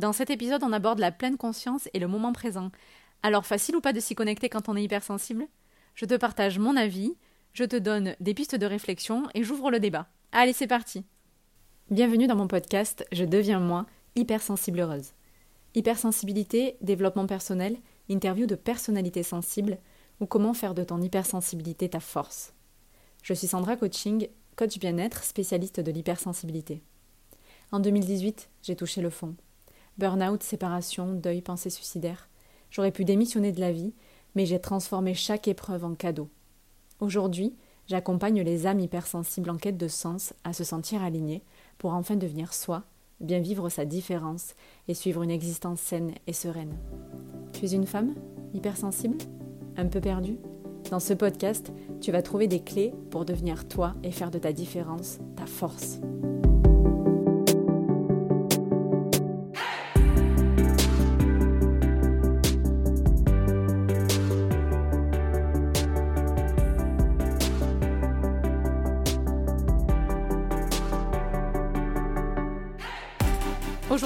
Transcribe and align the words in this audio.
Dans 0.00 0.14
cet 0.14 0.30
épisode, 0.30 0.62
on 0.62 0.72
aborde 0.72 0.98
la 0.98 1.12
pleine 1.12 1.36
conscience 1.36 1.86
et 1.92 1.98
le 1.98 2.08
moment 2.08 2.32
présent. 2.32 2.70
Alors 3.22 3.44
facile 3.44 3.76
ou 3.76 3.82
pas 3.82 3.92
de 3.92 4.00
s'y 4.00 4.14
connecter 4.14 4.48
quand 4.48 4.70
on 4.70 4.74
est 4.74 4.82
hypersensible? 4.82 5.46
Je 5.94 6.06
te 6.06 6.14
partage 6.14 6.58
mon 6.58 6.74
avis, 6.74 7.12
je 7.52 7.64
te 7.64 7.76
donne 7.76 8.16
des 8.18 8.32
pistes 8.32 8.54
de 8.54 8.64
réflexion 8.64 9.24
et 9.34 9.44
j'ouvre 9.44 9.70
le 9.70 9.78
débat. 9.78 10.08
Allez, 10.32 10.54
c'est 10.54 10.66
parti 10.66 11.04
Bienvenue 11.90 12.26
dans 12.26 12.34
mon 12.34 12.48
podcast 12.48 13.04
Je 13.12 13.26
deviens 13.26 13.60
moi, 13.60 13.84
hypersensible 14.16 14.80
heureuse. 14.80 15.10
Hypersensibilité, 15.74 16.78
développement 16.80 17.26
personnel, 17.26 17.76
interview 18.08 18.46
de 18.46 18.54
personnalités 18.54 19.22
sensibles 19.22 19.76
ou 20.18 20.24
comment 20.24 20.54
faire 20.54 20.72
de 20.72 20.82
ton 20.82 21.02
hypersensibilité 21.02 21.90
ta 21.90 22.00
force. 22.00 22.54
Je 23.22 23.34
suis 23.34 23.48
Sandra 23.48 23.76
Coaching, 23.76 24.28
coach 24.56 24.78
bien-être, 24.78 25.24
spécialiste 25.24 25.80
de 25.80 25.92
l'hypersensibilité. 25.92 26.82
En 27.70 27.80
2018, 27.80 28.48
j'ai 28.62 28.76
touché 28.76 29.02
le 29.02 29.10
fond. 29.10 29.36
Burnout, 29.98 30.42
séparation, 30.42 31.12
deuil, 31.12 31.42
pensée 31.42 31.70
suicidaire. 31.70 32.28
J'aurais 32.70 32.92
pu 32.92 33.04
démissionner 33.04 33.52
de 33.52 33.60
la 33.60 33.72
vie, 33.72 33.92
mais 34.34 34.46
j'ai 34.46 34.60
transformé 34.60 35.14
chaque 35.14 35.48
épreuve 35.48 35.84
en 35.84 35.94
cadeau. 35.94 36.28
Aujourd'hui, 37.00 37.54
j'accompagne 37.86 38.42
les 38.42 38.66
âmes 38.66 38.80
hypersensibles 38.80 39.50
en 39.50 39.56
quête 39.56 39.76
de 39.76 39.88
sens 39.88 40.32
à 40.44 40.52
se 40.52 40.64
sentir 40.64 41.02
alignées 41.02 41.42
pour 41.78 41.92
enfin 41.92 42.16
devenir 42.16 42.54
soi, 42.54 42.84
bien 43.20 43.40
vivre 43.40 43.68
sa 43.68 43.84
différence 43.84 44.54
et 44.88 44.94
suivre 44.94 45.22
une 45.22 45.30
existence 45.30 45.80
saine 45.80 46.12
et 46.26 46.32
sereine. 46.32 46.76
Tu 47.52 47.66
es 47.66 47.72
une 47.72 47.86
femme 47.86 48.14
hypersensible? 48.54 49.18
Un 49.76 49.86
peu 49.86 50.00
perdue? 50.00 50.38
Dans 50.90 51.00
ce 51.00 51.14
podcast, 51.14 51.72
tu 52.00 52.10
vas 52.10 52.22
trouver 52.22 52.48
des 52.48 52.62
clés 52.62 52.92
pour 53.10 53.24
devenir 53.24 53.68
toi 53.68 53.94
et 54.02 54.12
faire 54.12 54.30
de 54.30 54.38
ta 54.38 54.52
différence 54.52 55.18
ta 55.36 55.46
force. 55.46 56.00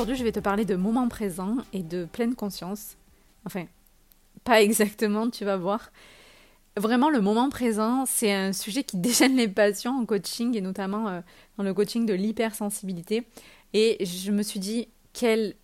Aujourd'hui, 0.05 0.19
je 0.19 0.25
vais 0.25 0.33
te 0.33 0.41
parler 0.41 0.67
de 0.67 0.75
moment 0.75 1.09
présent 1.09 1.57
et 1.73 1.83
de 1.83 2.05
pleine 2.05 2.35
conscience. 2.35 2.99
Enfin, 3.47 3.65
pas 4.45 4.61
exactement, 4.61 5.31
tu 5.31 5.47
vas 5.47 5.57
voir. 5.57 5.93
Vraiment, 6.77 7.09
le 7.09 7.23
moment 7.23 7.49
présent, 7.49 8.05
c'est 8.05 8.31
un 8.31 8.53
sujet 8.53 8.85
qui 8.85 8.97
déchaîne 8.99 9.35
les 9.35 9.49
passions 9.49 9.93
en 9.93 10.05
coaching 10.05 10.59
et 10.59 10.61
notamment 10.61 11.09
euh, 11.09 11.21
dans 11.57 11.65
le 11.65 11.73
coaching 11.73 12.05
de 12.05 12.13
l'hypersensibilité. 12.13 13.27
Et 13.73 14.05
je 14.05 14.31
me 14.31 14.43
suis 14.43 14.61
dit, 14.61 14.89
quel 15.15 15.55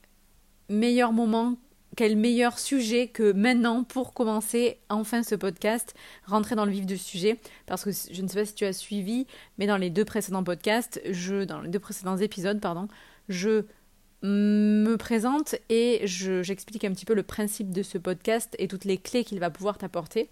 meilleur 0.70 1.12
moment, 1.12 1.58
quel 1.94 2.16
meilleur 2.16 2.58
sujet 2.58 3.08
que 3.08 3.32
maintenant 3.32 3.84
pour 3.84 4.14
commencer 4.14 4.78
enfin 4.88 5.22
ce 5.22 5.34
podcast, 5.34 5.94
rentrer 6.24 6.54
dans 6.54 6.64
le 6.64 6.72
vif 6.72 6.86
du 6.86 6.96
sujet. 6.96 7.38
Parce 7.66 7.84
que 7.84 7.90
je 7.90 8.22
ne 8.22 8.26
sais 8.26 8.40
pas 8.40 8.46
si 8.46 8.54
tu 8.54 8.64
as 8.64 8.72
suivi, 8.72 9.26
mais 9.58 9.66
dans 9.66 9.76
les 9.76 9.90
deux 9.90 10.06
précédents 10.06 10.44
podcasts, 10.44 10.98
je, 11.10 11.44
dans 11.44 11.60
les 11.60 11.68
deux 11.68 11.78
précédents 11.78 12.16
épisodes, 12.16 12.58
pardon, 12.58 12.88
je 13.28 13.66
me 14.22 14.96
présente 14.96 15.54
et 15.68 16.02
j'explique 16.04 16.84
un 16.84 16.92
petit 16.92 17.06
peu 17.06 17.14
le 17.14 17.22
principe 17.22 17.70
de 17.70 17.82
ce 17.82 17.98
podcast 17.98 18.54
et 18.58 18.68
toutes 18.68 18.84
les 18.84 18.98
clés 18.98 19.24
qu'il 19.24 19.40
va 19.40 19.50
pouvoir 19.50 19.78
t'apporter. 19.78 20.28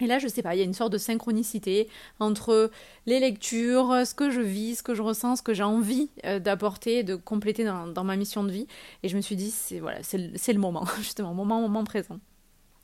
Et 0.00 0.06
là, 0.06 0.18
je 0.18 0.26
sais 0.26 0.42
pas, 0.42 0.54
il 0.54 0.58
y 0.58 0.60
a 0.60 0.64
une 0.64 0.74
sorte 0.74 0.92
de 0.92 0.98
synchronicité 0.98 1.88
entre 2.18 2.70
les 3.06 3.20
lectures, 3.20 4.04
ce 4.04 4.14
que 4.14 4.28
je 4.28 4.40
vis, 4.40 4.76
ce 4.76 4.82
que 4.82 4.94
je 4.94 5.02
ressens, 5.02 5.36
ce 5.36 5.42
que 5.42 5.54
j'ai 5.54 5.62
envie 5.62 6.10
euh, 6.24 6.40
d'apporter, 6.40 7.04
de 7.04 7.14
compléter 7.14 7.64
dans, 7.64 8.04
ma 8.04 8.16
mission 8.16 8.42
de 8.42 8.50
vie. 8.50 8.66
Et 9.02 9.08
je 9.08 9.16
me 9.16 9.20
suis 9.20 9.36
dit, 9.36 9.50
c'est 9.50 9.78
voilà, 9.78 10.02
c'est 10.02 10.52
le 10.52 10.58
moment, 10.58 10.84
justement, 10.98 11.32
moment, 11.32 11.60
moment 11.60 11.84
présent. 11.84 12.18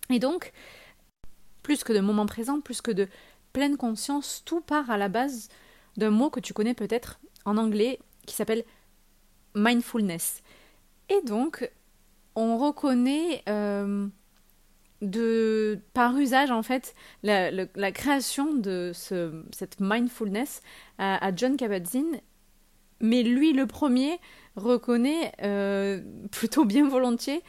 Et 0.09 0.21
donc, 0.21 0.53
plus 1.63 1.83
que 1.83 1.93
de 1.93 2.01
moment 2.01 2.27
présent, 2.27 2.61
plus 2.61 2.81
que 2.81 2.93
de 2.93 3.09
pleine 3.53 3.77
conscience, 3.77 4.43
tout 4.45 4.61
part 4.61 4.89
à 4.91 4.97
la 4.97 5.09
base 5.09 5.49
d'un 5.97 6.11
mot 6.11 6.31
que 6.31 6.41
tu 6.41 6.53
connais 6.53 6.75
peut-être 6.75 7.19
en 7.45 7.57
anglais 7.57 7.99
qui 8.27 8.37
s'appelle 8.37 8.65
mindfulness. 9.55 10.43
Et 11.09 11.21
donc, 11.23 11.71
on 12.37 12.57
reconnaît 12.57 13.43
euh, 13.49 14.07
de, 15.03 15.81
par 15.93 16.17
usage, 16.17 16.51
en 16.51 16.63
fait, 16.63 16.95
la, 17.23 17.93
création 17.93 18.55
de 18.55 18.93
ce, 18.95 19.43
cette 19.53 19.81
mindfulness 19.81 20.63
à, 20.99 21.35
John 21.35 21.57
Kabat-Zinn. 21.57 22.21
Mais 23.01 23.23
lui, 23.23 23.53
le 23.53 23.67
premier, 23.67 24.19
reconnaît 24.57 25.33
euh, 25.43 26.01
plutôt 26.31 26.65
bien 26.65 26.89
volontiers 26.89 27.43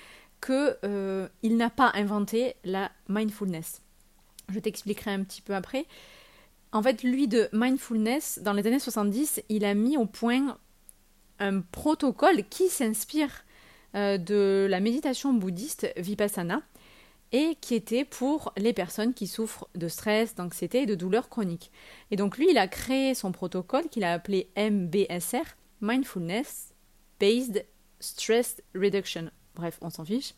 qu'il 0.44 0.76
euh, 0.86 1.28
n'a 1.44 1.70
pas 1.70 1.92
inventé 1.94 2.56
la 2.64 2.92
mindfulness. 3.10 3.82
Je 4.50 4.60
t'expliquerai 4.60 5.12
un 5.12 5.24
petit 5.24 5.42
peu 5.42 5.54
après. 5.54 5.86
En 6.72 6.82
fait, 6.82 7.04
lui 7.04 7.28
de 7.28 7.50
mindfulness, 7.52 8.40
dans 8.42 8.54
les 8.54 8.66
années 8.66 8.80
70, 8.80 9.44
il 9.50 9.66
a 9.66 9.74
mis 9.74 9.98
au 9.98 10.06
point 10.06 10.58
un 11.42 11.60
protocole 11.62 12.48
qui 12.48 12.70
s'inspire 12.70 13.44
euh, 13.96 14.18
de 14.18 14.68
la 14.70 14.80
méditation 14.80 15.34
bouddhiste 15.34 15.92
Vipassana 15.98 16.62
et 17.34 17.58
qui 17.60 17.76
était 17.76 18.06
pour 18.06 18.54
les 18.58 18.74
personnes 18.74 19.14
qui 19.14 19.28
souffrent 19.28 19.68
de 19.76 19.88
stress, 19.88 20.36
d'anxiété 20.36 20.84
et 20.84 20.86
de 20.86 20.96
douleurs 20.96 21.30
chroniques. 21.30 21.72
Et 22.12 22.16
donc 22.16 22.38
lui, 22.38 22.48
il 22.50 22.58
a 22.58 22.68
créé 22.68 23.14
son 23.16 23.32
protocole 23.32 23.90
qu'il 23.90 24.04
a 24.04 24.14
appelé 24.14 24.50
MBSR, 24.56 25.44
Mindfulness 25.82 26.74
Based 27.20 27.66
Stress 28.00 28.62
Reduction. 28.76 29.32
Bref, 29.56 29.78
on 29.82 29.90
s'en 29.90 30.06
fiche. 30.06 30.34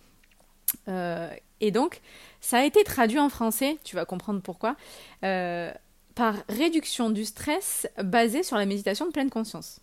Euh, 0.87 1.33
et 1.59 1.71
donc, 1.71 2.01
ça 2.41 2.59
a 2.59 2.63
été 2.63 2.83
traduit 2.83 3.19
en 3.19 3.29
français, 3.29 3.77
tu 3.83 3.95
vas 3.95 4.05
comprendre 4.05 4.41
pourquoi, 4.41 4.75
euh, 5.23 5.71
par 6.15 6.35
réduction 6.49 7.09
du 7.09 7.25
stress 7.25 7.87
basée 8.01 8.43
sur 8.43 8.57
la 8.57 8.65
méditation 8.65 9.05
de 9.07 9.11
pleine 9.11 9.29
conscience. 9.29 9.79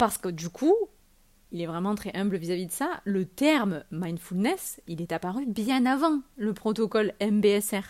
Parce 0.00 0.16
que 0.16 0.30
du 0.30 0.48
coup, 0.48 0.74
il 1.52 1.60
est 1.60 1.66
vraiment 1.66 1.94
très 1.94 2.10
humble 2.16 2.38
vis-à-vis 2.38 2.64
de 2.64 2.72
ça, 2.72 3.02
le 3.04 3.26
terme 3.26 3.84
mindfulness, 3.90 4.80
il 4.86 5.02
est 5.02 5.12
apparu 5.12 5.44
bien 5.44 5.84
avant 5.84 6.20
le 6.38 6.54
protocole 6.54 7.12
MBSR. 7.20 7.82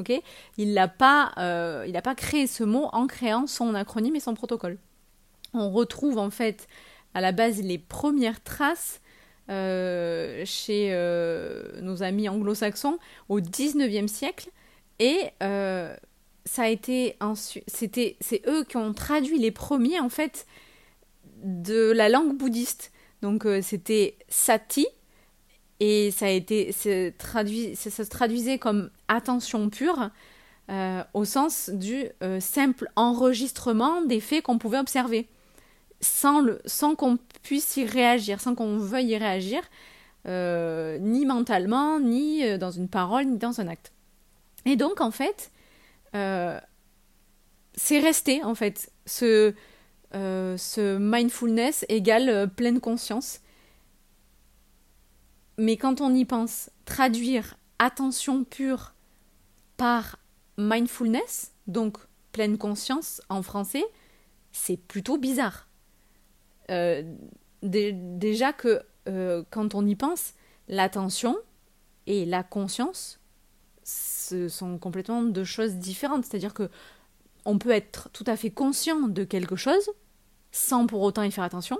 Ok? 0.00 0.12
Il 0.56 0.74
n'a 0.74 0.88
pas, 0.88 1.30
euh, 1.38 2.00
pas 2.00 2.16
créé 2.16 2.48
ce 2.48 2.64
mot 2.64 2.88
en 2.92 3.06
créant 3.06 3.46
son 3.46 3.76
acronyme 3.76 4.16
et 4.16 4.20
son 4.20 4.34
protocole. 4.34 4.76
On 5.54 5.70
retrouve 5.70 6.18
en 6.18 6.30
fait 6.30 6.66
à 7.14 7.20
la 7.20 7.30
base 7.30 7.62
les 7.62 7.78
premières 7.78 8.42
traces 8.42 9.00
euh, 9.50 10.42
chez 10.44 10.88
euh, 10.90 11.80
nos 11.80 12.02
amis 12.02 12.28
anglo-saxons 12.28 12.98
au 13.28 13.38
19e 13.38 14.08
siècle 14.08 14.50
et 14.98 15.30
c'était 16.44 17.16
c'est 18.20 18.42
eux 18.48 18.64
qui 18.64 18.76
ont 18.78 18.92
traduit 18.94 19.38
les 19.38 19.52
premiers 19.52 20.00
en 20.00 20.08
fait 20.08 20.44
de 21.42 21.92
la 21.92 22.08
langue 22.08 22.36
bouddhiste. 22.36 22.92
Donc 23.22 23.46
euh, 23.46 23.60
c'était 23.62 24.16
sati 24.28 24.86
et 25.78 26.10
ça 26.10 26.26
a 26.26 26.30
été 26.30 26.74
traduit, 27.18 27.74
ça, 27.74 27.90
se 27.90 28.02
traduisait 28.02 28.58
comme 28.58 28.90
attention 29.08 29.70
pure 29.70 30.10
euh, 30.70 31.02
au 31.14 31.24
sens 31.24 31.70
du 31.70 32.04
euh, 32.22 32.38
simple 32.40 32.90
enregistrement 32.96 34.02
des 34.02 34.20
faits 34.20 34.44
qu'on 34.44 34.58
pouvait 34.58 34.78
observer, 34.78 35.28
sans, 36.00 36.44
sans 36.66 36.94
qu'on 36.94 37.18
puisse 37.42 37.76
y 37.76 37.84
réagir, 37.84 38.40
sans 38.40 38.54
qu'on 38.54 38.76
veuille 38.78 39.10
y 39.10 39.16
réagir, 39.16 39.62
ni 40.26 41.24
mentalement, 41.24 41.98
ni 41.98 42.58
dans 42.58 42.70
une 42.70 42.88
parole, 42.88 43.24
ni 43.24 43.38
dans 43.38 43.58
un 43.62 43.68
acte. 43.68 43.90
Et 44.66 44.76
donc 44.76 45.00
en 45.00 45.10
fait, 45.10 45.50
c'est 46.12 47.98
resté 48.00 48.44
en 48.44 48.54
fait 48.54 48.92
ce 49.06 49.54
euh, 50.14 50.56
ce 50.56 50.98
mindfulness 50.98 51.84
égale 51.88 52.28
euh, 52.28 52.46
pleine 52.46 52.80
conscience. 52.80 53.40
Mais 55.56 55.76
quand 55.76 56.00
on 56.00 56.12
y 56.14 56.24
pense, 56.24 56.70
traduire 56.84 57.56
attention 57.78 58.44
pure 58.44 58.94
par 59.76 60.16
mindfulness, 60.58 61.52
donc 61.66 61.98
pleine 62.32 62.58
conscience 62.58 63.22
en 63.28 63.42
français, 63.42 63.84
c'est 64.52 64.76
plutôt 64.76 65.16
bizarre. 65.16 65.68
Euh, 66.70 67.02
déjà 67.62 68.52
que 68.52 68.82
quand 69.50 69.74
on 69.74 69.84
y 69.86 69.96
pense, 69.96 70.34
l'attention 70.68 71.36
et 72.06 72.24
la 72.24 72.44
conscience, 72.44 73.18
ce 73.82 74.48
sont 74.48 74.78
complètement 74.78 75.22
deux 75.22 75.44
choses 75.44 75.74
différentes. 75.74 76.24
C'est-à-dire 76.24 76.54
que 76.54 76.70
on 77.44 77.58
peut 77.58 77.70
être 77.70 78.08
tout 78.12 78.24
à 78.26 78.36
fait 78.36 78.50
conscient 78.50 79.08
de 79.08 79.24
quelque 79.24 79.56
chose 79.56 79.90
sans 80.52 80.86
pour 80.86 81.02
autant 81.02 81.22
y 81.22 81.30
faire 81.30 81.44
attention. 81.44 81.78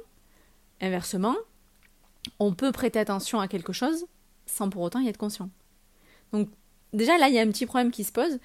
Inversement, 0.81 1.37
on 2.39 2.55
peut 2.55 2.73
prêter 2.73 2.99
attention 2.99 3.41
à 3.41 3.49
quelque 3.49 3.73
chose 3.73 4.07
sans 4.47 4.71
pour 4.71 4.83
autant 4.83 5.01
y 5.01 5.09
être 5.09 5.19
conscient. 5.19 5.51
Donc 6.33 6.49
déjà 6.93 7.19
là, 7.19 7.29
il 7.29 7.35
y 7.35 7.39
a 7.39 7.43
un 7.43 7.51
petit 7.51 7.67
problème 7.67 7.91
qui 7.91 8.05
se 8.05 8.12
pose. 8.12 8.39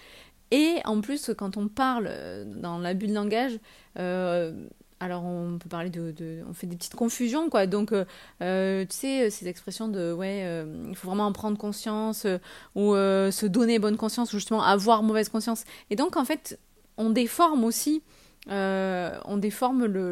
Et 0.51 0.77
en 0.85 1.01
plus, 1.01 1.31
quand 1.37 1.57
on 1.57 1.67
parle 1.67 2.05
euh, 2.07 2.45
dans 2.45 2.77
l'abus 2.77 3.07
de 3.07 3.13
langage, 3.13 3.59
euh, 3.97 4.53
alors 4.99 5.23
on 5.25 5.57
peut 5.57 5.69
parler 5.69 5.89
de, 5.89 6.43
on 6.47 6.53
fait 6.53 6.67
des 6.67 6.77
petites 6.77 6.95
confusions 6.95 7.49
quoi. 7.49 7.67
Donc 7.67 7.89
tu 7.91 7.95
sais 8.89 9.29
ces 9.29 9.47
expressions 9.47 9.89
de 9.89 10.13
ouais, 10.13 10.65
il 10.87 10.95
faut 10.95 11.07
vraiment 11.07 11.25
en 11.27 11.33
prendre 11.33 11.57
conscience 11.57 12.25
ou 12.75 12.93
se 12.93 13.45
donner 13.45 13.77
bonne 13.77 13.97
conscience 13.97 14.31
ou 14.33 14.37
justement 14.37 14.63
avoir 14.63 15.03
mauvaise 15.03 15.27
conscience. 15.27 15.65
Et 15.89 15.97
donc 15.97 16.15
en 16.15 16.23
fait 16.23 16.57
on 16.97 17.09
déforme 17.09 17.63
aussi, 17.63 18.03
on 18.47 19.37
déforme 19.37 19.85
le, 19.85 20.11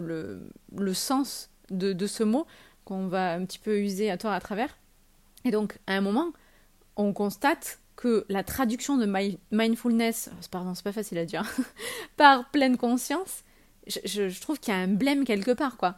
le, 0.71 0.94
sens 0.94 1.50
de, 1.69 1.94
de, 1.94 2.07
ce 2.07 2.24
mot 2.24 2.45
qu'on 2.85 3.07
va 3.07 3.33
un 3.33 3.45
petit 3.45 3.59
peu 3.59 3.80
user 3.80 4.09
à 4.12 4.18
tort 4.18 4.31
à 4.31 4.39
travers. 4.39 4.77
Et 5.45 5.51
donc 5.51 5.77
à 5.88 5.94
un 5.94 6.01
moment 6.01 6.33
on 6.95 7.13
constate 7.13 7.80
que 7.95 8.25
la 8.30 8.44
traduction 8.44 8.97
de 8.97 9.06
mindfulness, 9.51 10.30
pardon, 10.51 10.74
c'est 10.74 10.83
pas 10.83 10.91
facile 10.91 11.18
à 11.18 11.25
dire, 11.25 11.44
par 12.18 12.50
pleine 12.51 12.77
conscience, 12.77 13.44
je, 13.88 14.39
trouve 14.39 14.59
qu'il 14.59 14.74
y 14.74 14.77
a 14.77 14.79
un 14.79 14.88
blême 14.88 15.25
quelque 15.25 15.51
part, 15.51 15.77
quoi. 15.77 15.95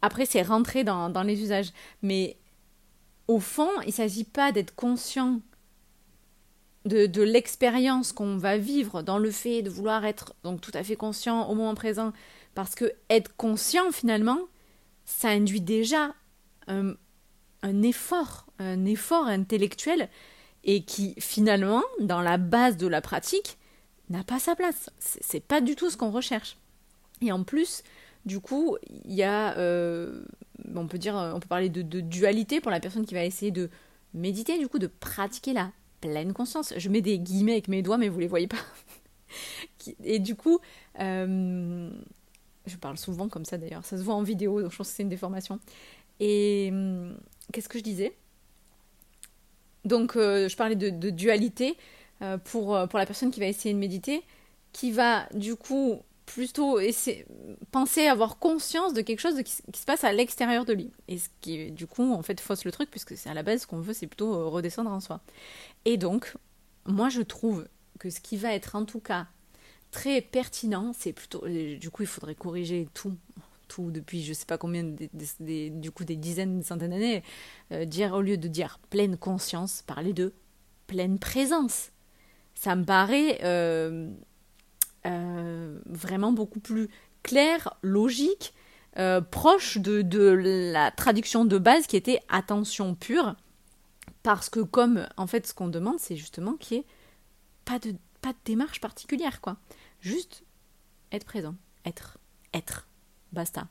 Après, 0.00 0.26
c'est 0.26 0.42
rentré 0.42 0.84
dans, 0.84 1.10
dans, 1.10 1.24
les 1.24 1.42
usages. 1.42 1.72
Mais 2.02 2.36
au 3.26 3.40
fond, 3.40 3.68
il 3.82 3.88
ne 3.88 3.92
s'agit 3.92 4.24
pas 4.24 4.52
d'être 4.52 4.74
conscient 4.74 5.40
de, 6.84 7.06
de 7.06 7.22
l'expérience 7.22 8.12
qu'on 8.12 8.36
va 8.36 8.56
vivre 8.56 9.02
dans 9.02 9.18
le 9.18 9.30
fait 9.30 9.62
de 9.62 9.70
vouloir 9.70 10.04
être 10.04 10.34
donc 10.44 10.60
tout 10.60 10.72
à 10.74 10.82
fait 10.82 10.96
conscient 10.96 11.48
au 11.48 11.54
moment 11.54 11.74
présent. 11.74 12.12
Parce 12.54 12.74
que 12.74 12.92
être 13.10 13.36
conscient, 13.36 13.92
finalement, 13.92 14.40
ça 15.04 15.28
induit 15.28 15.60
déjà 15.60 16.14
un, 16.66 16.94
un 17.62 17.82
effort, 17.82 18.46
un 18.58 18.84
effort 18.84 19.26
intellectuel 19.26 20.08
et 20.64 20.82
qui 20.82 21.14
finalement, 21.18 21.82
dans 22.00 22.20
la 22.20 22.36
base 22.36 22.76
de 22.76 22.86
la 22.86 23.00
pratique, 23.00 23.58
n'a 24.10 24.24
pas 24.24 24.38
sa 24.38 24.56
place. 24.56 24.90
C'est 24.98 25.40
pas 25.40 25.60
du 25.60 25.76
tout 25.76 25.90
ce 25.90 25.96
qu'on 25.96 26.10
recherche. 26.10 26.56
Et 27.20 27.32
en 27.32 27.44
plus, 27.44 27.82
du 28.24 28.40
coup, 28.40 28.76
il 29.04 29.14
y 29.14 29.22
a, 29.22 29.56
euh, 29.58 30.22
on 30.74 30.86
peut 30.86 30.98
dire, 30.98 31.14
on 31.14 31.40
peut 31.40 31.48
parler 31.48 31.68
de, 31.68 31.82
dualité 32.00 32.60
pour 32.60 32.70
la 32.70 32.80
personne 32.80 33.06
qui 33.06 33.14
va 33.14 33.24
essayer 33.24 33.50
de 33.50 33.70
méditer, 34.14 34.58
du 34.58 34.68
coup, 34.68 34.78
de 34.78 34.86
pratiquer 34.86 35.52
la 35.52 35.70
pleine 36.00 36.32
conscience. 36.32 36.74
Je 36.76 36.88
mets 36.88 37.00
des 37.00 37.18
guillemets 37.18 37.52
avec 37.52 37.68
mes 37.68 37.82
doigts, 37.82 37.98
mais 37.98 38.08
vous 38.08 38.20
les 38.20 38.26
voyez 38.26 38.48
pas. 38.48 38.56
Et 40.04 40.18
du 40.18 40.34
coup, 40.34 40.60
euh, 41.00 41.90
je 42.66 42.76
parle 42.76 42.98
souvent 42.98 43.28
comme 43.28 43.44
ça 43.44 43.58
d'ailleurs, 43.58 43.84
ça 43.84 43.96
se 43.96 44.02
voit 44.02 44.14
en 44.14 44.22
vidéo, 44.22 44.62
donc 44.62 44.72
je 44.72 44.76
pense 44.76 44.88
que 44.88 44.94
c'est 44.94 45.02
une 45.02 45.08
déformation. 45.08 45.60
Et 46.20 46.68
hum, 46.72 47.16
qu'est-ce 47.52 47.68
que 47.68 47.78
je 47.78 47.84
disais? 47.84 48.14
Donc, 49.84 50.16
euh, 50.16 50.48
je 50.48 50.56
parlais 50.56 50.76
de, 50.76 51.10
dualité 51.10 51.76
euh, 52.22 52.36
euh, 52.36 52.38
pour 52.38 52.98
la 52.98 53.06
personne 53.06 53.30
qui 53.30 53.40
va 53.40 53.46
essayer 53.46 53.74
de 53.74 53.78
méditer, 53.78 54.22
qui 54.72 54.90
va 54.90 55.28
du 55.34 55.56
coup 55.56 56.02
plutôt 56.28 56.78
essayer, 56.78 57.24
penser 57.70 58.06
avoir 58.06 58.38
conscience 58.38 58.92
de 58.92 59.00
quelque 59.00 59.20
chose 59.20 59.42
qui, 59.42 59.52
se 59.52 59.84
passe 59.86 60.04
à 60.04 60.12
l'extérieur 60.12 60.66
de 60.66 60.74
lui. 60.74 60.90
Et 61.08 61.16
ce 61.18 61.28
qui, 61.40 61.70
du 61.70 61.86
coup, 61.86 62.12
en 62.12 62.22
fait, 62.22 62.38
fausse 62.38 62.64
le 62.64 62.72
truc, 62.72 62.90
puisque 62.90 63.16
c'est 63.16 63.30
à 63.30 63.34
la 63.34 63.42
base 63.42 63.62
ce 63.62 63.66
qu'on 63.66 63.80
veut, 63.80 63.94
c'est 63.94 64.06
plutôt 64.06 64.50
redescendre 64.50 64.90
en 64.90 65.00
soi. 65.00 65.20
Et 65.86 65.96
donc, 65.96 66.34
moi, 66.84 67.08
je 67.08 67.22
trouve 67.22 67.66
que 67.98 68.10
ce 68.10 68.20
qui 68.20 68.36
va 68.36 68.52
être 68.52 68.76
en 68.76 68.84
tout 68.84 69.00
cas 69.00 69.26
très 69.90 70.20
pertinent, 70.20 70.92
c'est 70.96 71.14
plutôt. 71.14 71.46
Du 71.48 71.90
coup, 71.90 72.02
il 72.02 72.08
faudrait 72.08 72.34
corriger 72.34 72.88
tout 72.92 73.16
tout 73.68 73.90
depuis 73.90 74.24
je 74.24 74.32
sais 74.32 74.46
pas 74.46 74.56
combien, 74.56 74.82
du 74.82 75.90
coup 75.90 76.04
des 76.04 76.16
dizaines, 76.16 76.60
des 76.60 76.64
centaines 76.64 76.90
d'années, 76.90 77.22
euh, 77.72 77.84
dire 77.84 78.14
au 78.14 78.22
lieu 78.22 78.38
de 78.38 78.48
dire 78.48 78.80
pleine 78.88 79.18
conscience, 79.18 79.82
parler 79.86 80.14
de 80.14 80.32
pleine 80.86 81.18
présence. 81.18 81.90
Ça 82.54 82.74
me 82.76 82.84
paraît 82.84 83.40
euh, 83.44 84.10
euh, 85.08 85.78
vraiment 85.86 86.32
beaucoup 86.32 86.60
plus 86.60 86.88
clair, 87.22 87.74
logique, 87.82 88.54
proche 89.30 89.78
de, 89.78 90.02
de, 90.02 90.20
la 90.72 90.90
traduction 90.90 91.44
de 91.44 91.56
base 91.56 91.86
qui 91.86 91.96
était 91.96 92.18
attention 92.28 92.96
pure, 92.96 93.36
parce 94.24 94.50
que 94.50 94.58
comme 94.60 95.06
en 95.16 95.28
fait 95.28 95.46
ce 95.46 95.54
qu'on 95.54 95.68
demande, 95.68 96.00
c'est 96.00 96.16
justement 96.16 96.54
qu'il 96.54 96.78
n'y 96.78 96.82
ait 96.82 96.86
pas 97.64 97.78
de, 97.78 97.94
pas 98.20 98.32
de 98.32 98.38
démarche 98.44 98.80
particulière, 98.80 99.40
quoi. 99.40 99.56
Juste 100.00 100.42
être 101.12 101.24
présent, 101.24 101.54
être, 101.84 102.18
être 102.52 102.88
basta. 103.32 103.68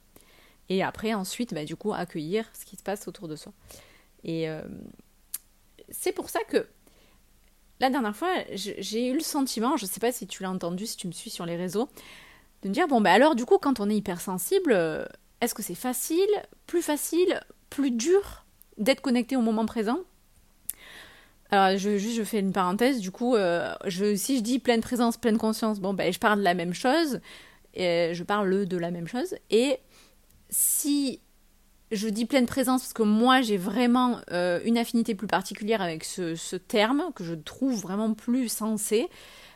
Et 0.69 0.83
après, 0.83 1.13
ensuite, 1.13 1.53
bah, 1.53 1.65
du 1.65 1.75
coup, 1.75 1.93
accueillir 1.93 2.49
ce 2.53 2.65
qui 2.65 2.75
se 2.75 2.83
passe 2.83 3.07
autour 3.07 3.27
de 3.27 3.35
soi. 3.35 3.53
Et 4.23 4.49
euh, 4.49 4.61
c'est 5.89 6.11
pour 6.11 6.29
ça 6.29 6.39
que 6.43 6.67
la 7.79 7.89
dernière 7.89 8.15
fois, 8.15 8.33
j'ai 8.53 9.07
eu 9.09 9.13
le 9.13 9.19
sentiment, 9.19 9.77
je 9.77 9.85
ne 9.85 9.89
sais 9.89 9.99
pas 9.99 10.11
si 10.11 10.27
tu 10.27 10.43
l'as 10.43 10.49
entendu, 10.49 10.85
si 10.85 10.97
tu 10.97 11.07
me 11.07 11.11
suis 11.11 11.29
sur 11.29 11.45
les 11.45 11.55
réseaux, 11.55 11.89
de 12.63 12.69
me 12.69 12.73
dire, 12.73 12.87
bon, 12.87 13.01
bah 13.01 13.13
alors, 13.13 13.35
du 13.35 13.45
coup, 13.45 13.57
quand 13.57 13.79
on 13.79 13.89
est 13.89 13.95
hypersensible, 13.95 14.71
euh, 14.71 15.05
est-ce 15.41 15.53
que 15.53 15.61
c'est 15.61 15.75
facile, 15.75 16.27
plus 16.65 16.81
facile, 16.81 17.41
plus 17.69 17.91
dur 17.91 18.45
d'être 18.77 19.01
connecté 19.01 19.35
au 19.35 19.41
moment 19.41 19.65
présent? 19.65 19.99
Alors, 21.51 21.77
je, 21.77 21.97
juste, 21.97 22.17
je 22.17 22.23
fais 22.23 22.39
une 22.39 22.51
parenthèse. 22.51 22.99
Du 22.99 23.11
coup, 23.11 23.35
euh, 23.35 23.73
si 23.87 24.37
je 24.37 24.41
dis 24.41 24.59
pleine 24.59 24.81
présence, 24.81 25.17
pleine 25.17 25.37
conscience, 25.37 25.79
bon, 25.79 25.93
ben, 25.93 26.11
je 26.11 26.19
parle 26.19 26.39
de 26.39 26.43
la 26.43 26.53
même 26.53 26.73
chose 26.73 27.21
je 27.77 28.23
parle 28.23 28.65
de 28.65 28.77
la 28.77 28.91
même 28.91 29.07
chose. 29.07 29.35
Et 29.49 29.77
si 30.49 31.21
je 31.91 32.07
dis 32.09 32.25
pleine 32.25 32.45
présence 32.45 32.81
parce 32.81 32.93
que 32.93 33.03
moi 33.03 33.41
j'ai 33.41 33.57
vraiment 33.57 34.19
euh, 34.31 34.59
une 34.65 34.77
affinité 34.77 35.15
plus 35.15 35.27
particulière 35.27 35.81
avec 35.81 36.03
ce, 36.03 36.55
terme 36.55 37.11
que 37.15 37.23
je 37.23 37.33
trouve 37.33 37.79
vraiment 37.79 38.13
plus 38.13 38.49
sensé. 38.49 39.07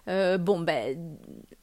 Euh, 0.08 0.38
bon, 0.38 0.60
ben, 0.60 0.98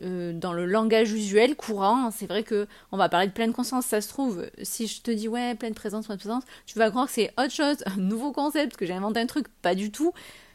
euh, 0.03 0.32
dans 0.32 0.53
le 0.53 0.65
langage 0.65 1.12
usuel 1.12 1.56
courant, 1.56 2.11
c'est 2.11 2.26
vrai 2.26 2.44
que 2.44 2.69
on 2.93 2.97
va 2.97 3.09
parler 3.09 3.26
de 3.26 3.32
pleine 3.32 3.53
conscience. 3.53 3.87
Ça 3.87 4.00
se 4.00 4.09
trouve, 4.09 4.47
si 4.62 4.87
je 4.87 5.00
te 5.00 5.11
dis 5.11 5.26
ouais, 5.26 5.55
pleine 5.55 5.75
présence, 5.75 6.06
pleine 6.06 6.19
présence, 6.19 6.44
tu 6.67 6.79
vas 6.79 6.91
croire 6.91 7.06
que 7.06 7.12
c'est 7.12 7.32
autre 7.38 7.50
chose, 7.50 7.79
un 7.87 7.97
nouveau 7.97 8.32
concept, 8.32 8.76
que 8.76 8.87
j'ai 8.87 8.93
inventé 8.93 9.20
un 9.20 9.26
truc. 9.26 9.49
Pas 9.62 9.75
du 9.75 9.91
tout. 9.91 10.12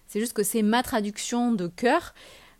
C'est 0.07 0.19
juste 0.19 0.33
que 0.33 0.43
c'est 0.43 0.61
ma 0.61 0.83
traduction 0.83 1.51
de 1.51 1.67
cœur. 1.67 2.13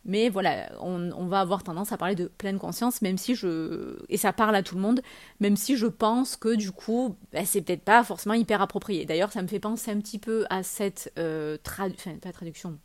Mais 0.05 0.27
voilà, 0.27 0.69
on, 0.81 1.27
va 1.27 1.39
avoir 1.39 1.63
tendance 1.63 1.94
à 1.94 1.97
parler 1.97 2.15
de 2.15 2.25
pleine 2.25 2.59
conscience, 2.59 3.01
même 3.01 3.17
si 3.17 3.35
je. 3.35 3.95
Et 4.09 4.17
ça 4.17 4.33
parle 4.33 4.53
à 4.55 4.61
tout 4.61 4.75
le 4.75 4.81
monde, 4.81 5.01
même 5.39 5.55
si 5.55 5.77
je 5.77 5.88
pense 5.88 6.35
que 6.35 6.55
du 6.55 6.71
coup, 6.71 7.15
bah, 7.31 7.45
c'est 7.45 7.61
peut-être 7.61 7.83
pas 7.83 8.03
forcément 8.03 8.33
hyper 8.33 8.61
approprié. 8.61 9.05
D'ailleurs, 9.05 9.31
ça 9.31 9.41
me 9.41 9.47
fait 9.47 9.61
penser 9.61 9.91
un 9.91 10.00
petit 10.00 10.19
peu 10.19 10.45
à 10.50 10.61
cette. 10.61 11.13
Euh, 11.17 11.57
enfin, 11.65 12.17
pas 12.21 12.33
traduction, 12.33 12.77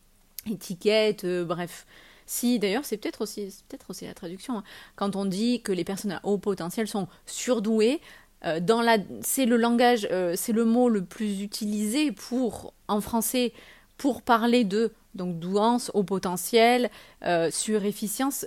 étiquette, 0.49 1.25
euh, 1.25 1.45
bref. 1.45 1.87
Si, 2.25 2.61
d'ailleurs, 2.61 2.85
c'est 2.85 2.99
peut-être 2.99 3.23
aussi, 3.23 3.53
peut-être 3.69 3.91
aussi 3.91 4.05
la 4.07 4.15
traduction. 4.15 4.59
Hein. 4.59 4.65
Quand 4.95 5.17
on 5.17 5.25
dit 5.25 5.61
que 5.63 5.73
les 5.73 5.85
personnes 5.85 6.13
à 6.13 6.21
haut 6.23 6.39
potentiel 6.39 6.87
sont 6.87 7.09
surdouées, 7.27 8.01
euh, 8.45 8.61
la, 8.61 8.99
c'est 9.23 9.47
le 9.47 9.57
langage, 9.57 10.07
c'est 10.37 10.53
le 10.53 10.65
mot 10.65 10.89
le 10.89 11.05
plus 11.05 11.43
utilisé 11.43 12.13
pour, 12.13 12.75
en 12.87 13.01
français, 13.01 13.53
pour 13.97 14.23
parler 14.23 14.63
de 14.63 14.93
donc 15.19 15.39
douance, 15.39 15.91
au 15.93 16.03
potentiel, 16.03 16.91
euh, 17.25 17.51
sur 17.51 17.85
efficience. 17.85 18.47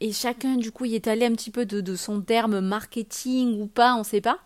Et 0.00 0.12
chacun, 0.12 0.56
du 0.56 0.70
coup, 0.70 0.84
y 0.84 0.94
est 0.94 1.08
allé 1.08 1.26
un 1.26 1.32
petit 1.32 1.50
peu 1.50 1.66
de, 1.66 1.96
son 1.96 2.20
terme 2.20 2.60
marketing 2.60 3.60
ou 3.60 3.66
pas, 3.66 3.94
on 3.96 4.00
ne 4.00 4.04
sait 4.04 4.20
pas. 4.20 4.38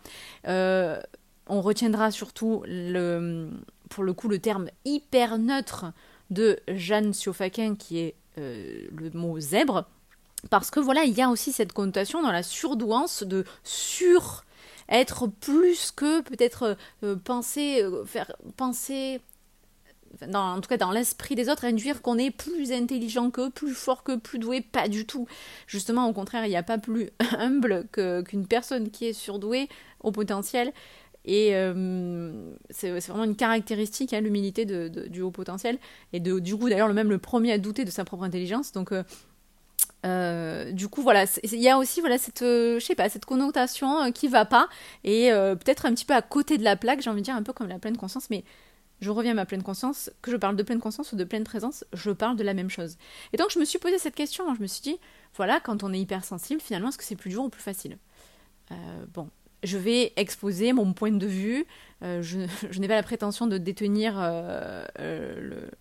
Euh, 0.47 0.99
on 1.47 1.61
retiendra 1.61 2.09
surtout, 2.09 2.63
le, 2.65 3.49
pour 3.89 4.03
le 4.03 4.13
coup, 4.13 4.27
le 4.27 4.39
terme 4.39 4.69
hyper 4.83 5.37
neutre 5.37 5.85
de 6.31 6.59
Jeanne 6.67 7.13
Siofakin, 7.13 7.75
qui 7.75 7.99
est 7.99 8.15
euh, 8.39 8.87
le 8.95 9.11
mot 9.11 9.39
zèbre. 9.39 9.85
Parce 10.49 10.71
que 10.71 10.79
voilà, 10.79 11.03
il 11.03 11.13
y 11.13 11.21
a 11.21 11.29
aussi 11.29 11.51
cette 11.51 11.73
connotation 11.73 12.21
dans 12.21 12.31
la 12.31 12.43
surdouance 12.43 13.23
de 13.23 13.45
sur 13.63 14.43
être 14.89 15.27
plus 15.27 15.91
que 15.91 16.21
peut-être 16.21 16.77
penser 17.23 17.83
faire 18.05 18.31
penser 18.55 19.19
en 20.33 20.61
tout 20.61 20.69
cas 20.69 20.77
dans 20.77 20.91
l'esprit 20.91 21.35
des 21.35 21.49
autres, 21.49 21.65
induire 21.65 22.01
qu'on 22.01 22.17
est 22.17 22.31
plus 22.31 22.71
intelligent 22.71 23.29
qu'eux, 23.31 23.49
plus 23.49 23.73
fort 23.73 24.03
que 24.03 24.15
plus 24.15 24.39
doué, 24.39 24.61
pas 24.61 24.87
du 24.87 25.05
tout. 25.05 25.27
Justement, 25.67 26.07
au 26.07 26.13
contraire, 26.13 26.45
il 26.45 26.49
n'y 26.49 26.55
a 26.55 26.63
pas 26.63 26.77
plus 26.77 27.09
humble 27.37 27.85
qu'une 27.91 28.47
personne 28.47 28.89
qui 28.89 29.05
est 29.05 29.13
surdouée 29.13 29.69
au 30.01 30.11
potentiel. 30.11 30.71
Et 31.25 31.55
euh, 31.55 32.31
c'est 32.69 32.91
vraiment 32.99 33.23
une 33.23 33.35
caractéristique, 33.35 34.13
hein, 34.13 34.21
l'humilité 34.21 34.65
du 34.65 35.21
haut 35.21 35.31
potentiel. 35.31 35.79
Et 36.13 36.19
du 36.19 36.55
coup, 36.55 36.69
d'ailleurs, 36.69 36.87
le 36.87 36.93
même 36.93 37.09
le 37.09 37.17
premier 37.17 37.51
à 37.51 37.57
douter 37.57 37.83
de 37.83 37.89
sa 37.89 38.05
propre 38.05 38.23
intelligence. 38.23 38.71
Donc, 38.71 38.91
euh, 38.91 39.03
euh, 40.05 40.71
du 40.71 40.87
coup, 40.87 41.01
voilà, 41.01 41.25
il 41.43 41.59
y 41.59 41.67
a 41.67 41.79
aussi 41.79 41.99
voilà 41.99 42.19
cette, 42.19 42.43
pas, 42.95 43.09
cette 43.09 43.25
connotation 43.25 44.11
qui 44.11 44.27
va 44.27 44.45
pas 44.45 44.69
et 45.03 45.31
peut-être 45.31 45.87
un 45.87 45.93
petit 45.95 46.05
peu 46.05 46.13
à 46.13 46.21
côté 46.21 46.59
de 46.59 46.63
la 46.63 46.75
plaque, 46.75 47.01
j'ai 47.01 47.09
envie 47.09 47.21
de 47.21 47.25
dire 47.25 47.35
un 47.35 47.41
peu 47.41 47.53
comme 47.53 47.69
la 47.69 47.79
pleine 47.79 47.97
conscience, 47.97 48.29
mais 48.29 48.43
je 49.01 49.09
reviens 49.09 49.31
à 49.31 49.35
ma 49.35 49.45
pleine 49.45 49.63
conscience, 49.63 50.11
que 50.21 50.31
je 50.31 50.37
parle 50.37 50.55
de 50.55 50.63
pleine 50.63 50.79
conscience 50.79 51.11
ou 51.11 51.15
de 51.15 51.23
pleine 51.23 51.43
présence, 51.43 51.83
je 51.93 52.11
parle 52.11 52.37
de 52.37 52.43
la 52.43 52.53
même 52.53 52.69
chose. 52.69 52.97
Et 53.33 53.37
donc 53.37 53.49
je 53.51 53.59
me 53.59 53.65
suis 53.65 53.79
posé 53.79 53.97
cette 53.97 54.15
question, 54.15 54.53
je 54.55 54.61
me 54.61 54.67
suis 54.67 54.81
dit, 54.81 54.97
voilà, 55.35 55.59
quand 55.59 55.83
on 55.83 55.93
est 55.93 55.99
hypersensible, 55.99 56.61
finalement, 56.61 56.89
est-ce 56.89 56.97
que 56.97 57.03
c'est 57.03 57.15
plus 57.15 57.29
dur 57.29 57.43
ou 57.43 57.49
plus 57.49 57.61
facile? 57.61 57.97
Euh, 58.71 58.75
Bon, 59.13 59.29
je 59.63 59.77
vais 59.77 60.13
exposer 60.15 60.73
mon 60.73 60.93
point 60.93 61.11
de 61.11 61.27
vue, 61.27 61.65
euh, 62.03 62.21
je, 62.21 62.39
n'ai 62.79 62.87
pas 62.87 62.95
la 62.95 63.03
prétention 63.03 63.47
de 63.47 63.57
détenir 63.57 64.15
euh, 64.17 64.85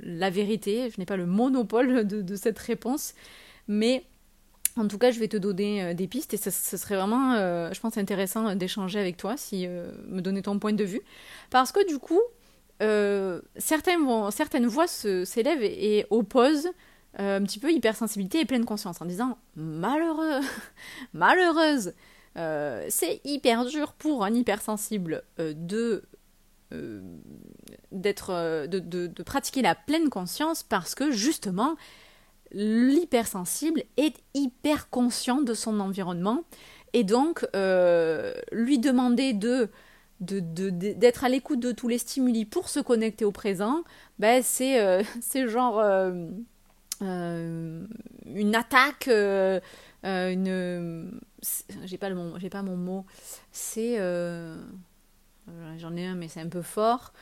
la 0.00 0.30
vérité, 0.30 0.90
je 0.90 0.98
n'ai 0.98 1.06
pas 1.06 1.16
le 1.16 1.26
monopole 1.26 2.06
de, 2.06 2.36
cette 2.36 2.58
réponse, 2.58 3.14
mais 3.68 4.04
En 4.76 4.88
tout 4.88 4.98
cas, 4.98 5.12
je 5.12 5.20
vais 5.20 5.28
te 5.28 5.36
donner 5.36 5.94
des 5.94 6.08
pistes 6.08 6.34
et 6.34 6.36
ce, 6.36 6.50
serait 6.50 6.96
vraiment, 6.96 7.36
je 7.72 7.80
pense, 7.80 7.96
intéressant 7.96 8.56
d'échanger 8.56 8.98
avec 8.98 9.16
toi, 9.16 9.36
si 9.36 9.68
me 9.68 10.20
donner 10.20 10.42
ton 10.42 10.58
point 10.58 10.72
de 10.72 10.82
vue. 10.82 11.00
Parce 11.50 11.70
que 11.70 11.86
du 11.86 12.00
coup, 12.00 12.20
certaines, 12.80 14.04
vont, 14.04 14.30
certaines 14.30 14.66
voix 14.66 14.86
s'élèvent 14.86 15.62
et, 15.62 15.98
et, 15.98 16.06
opposent 16.10 16.70
un 17.16 17.42
petit 17.44 17.60
peu 17.60 17.70
hypersensibilité 17.70 18.40
et 18.40 18.44
pleine 18.44 18.64
conscience 18.64 19.00
en 19.00 19.04
disant 19.04 19.38
malheureux, 19.54 20.40
malheureuse, 21.12 21.94
c'est 22.34 23.20
hyper 23.24 23.64
dur 23.64 23.92
pour 23.92 24.24
un 24.24 24.34
hypersensible 24.34 25.22
de 25.38 26.02
euh, 26.74 27.00
d'être, 27.92 28.30
euh, 28.30 28.66
de, 28.66 29.22
pratiquer 29.22 29.62
la 29.62 29.76
pleine 29.76 30.08
conscience 30.08 30.64
parce 30.64 30.96
que 30.96 31.12
justement, 31.12 31.76
l'hypersensible 32.50 33.84
est 33.96 34.16
hyper 34.34 34.90
conscient 34.90 35.40
de 35.40 35.54
son 35.54 35.78
environnement 35.78 36.42
et 36.92 37.04
donc 37.04 37.46
euh, 37.54 38.34
lui 38.50 38.80
demander 38.80 39.32
de 39.32 39.70
d'être 40.24 41.24
à 41.24 41.28
l'écoute 41.28 41.60
de 41.60 41.72
tous 41.72 41.88
les 41.88 41.98
stimuli 41.98 42.44
pour 42.44 42.68
se 42.68 42.80
connecter 42.80 43.24
au 43.24 43.32
présent, 43.32 43.84
ben 44.18 44.42
c'est 44.42 45.04
c'est 45.20 45.48
genre 45.48 45.80
une 47.00 48.54
attaque, 48.54 49.08
une 50.02 51.20
j'ai 51.84 51.98
pas 51.98 52.08
le 52.08 52.16
j'ai 52.38 52.50
pas 52.50 52.62
mon 52.62 52.76
mot, 52.76 53.04
c'est 53.52 53.98
euh, 55.48 55.74
j'en 55.78 55.94
ai 55.96 56.06
un, 56.06 56.14
mais 56.14 56.28
c'est 56.28 56.40
un 56.40 56.48
peu 56.48 56.62
fort. 56.62 57.12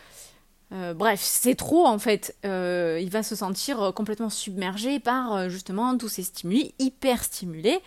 Euh, 0.73 0.95
bref, 0.95 1.21
c'est 1.21 1.55
trop 1.55 1.87
en 1.87 1.99
fait. 1.99 2.37
Euh, 2.47 2.99
il 3.01 3.11
va 3.11 3.23
se 3.23 3.37
sentir 3.37 3.93
complètement 3.95 4.31
submergé 4.31 5.01
par 5.01 5.49
justement 5.51 5.97
tous 5.99 6.09
ces 6.09 6.23
stimuli, 6.23 6.75
hyper 6.79 7.25
stimulés. 7.25 7.81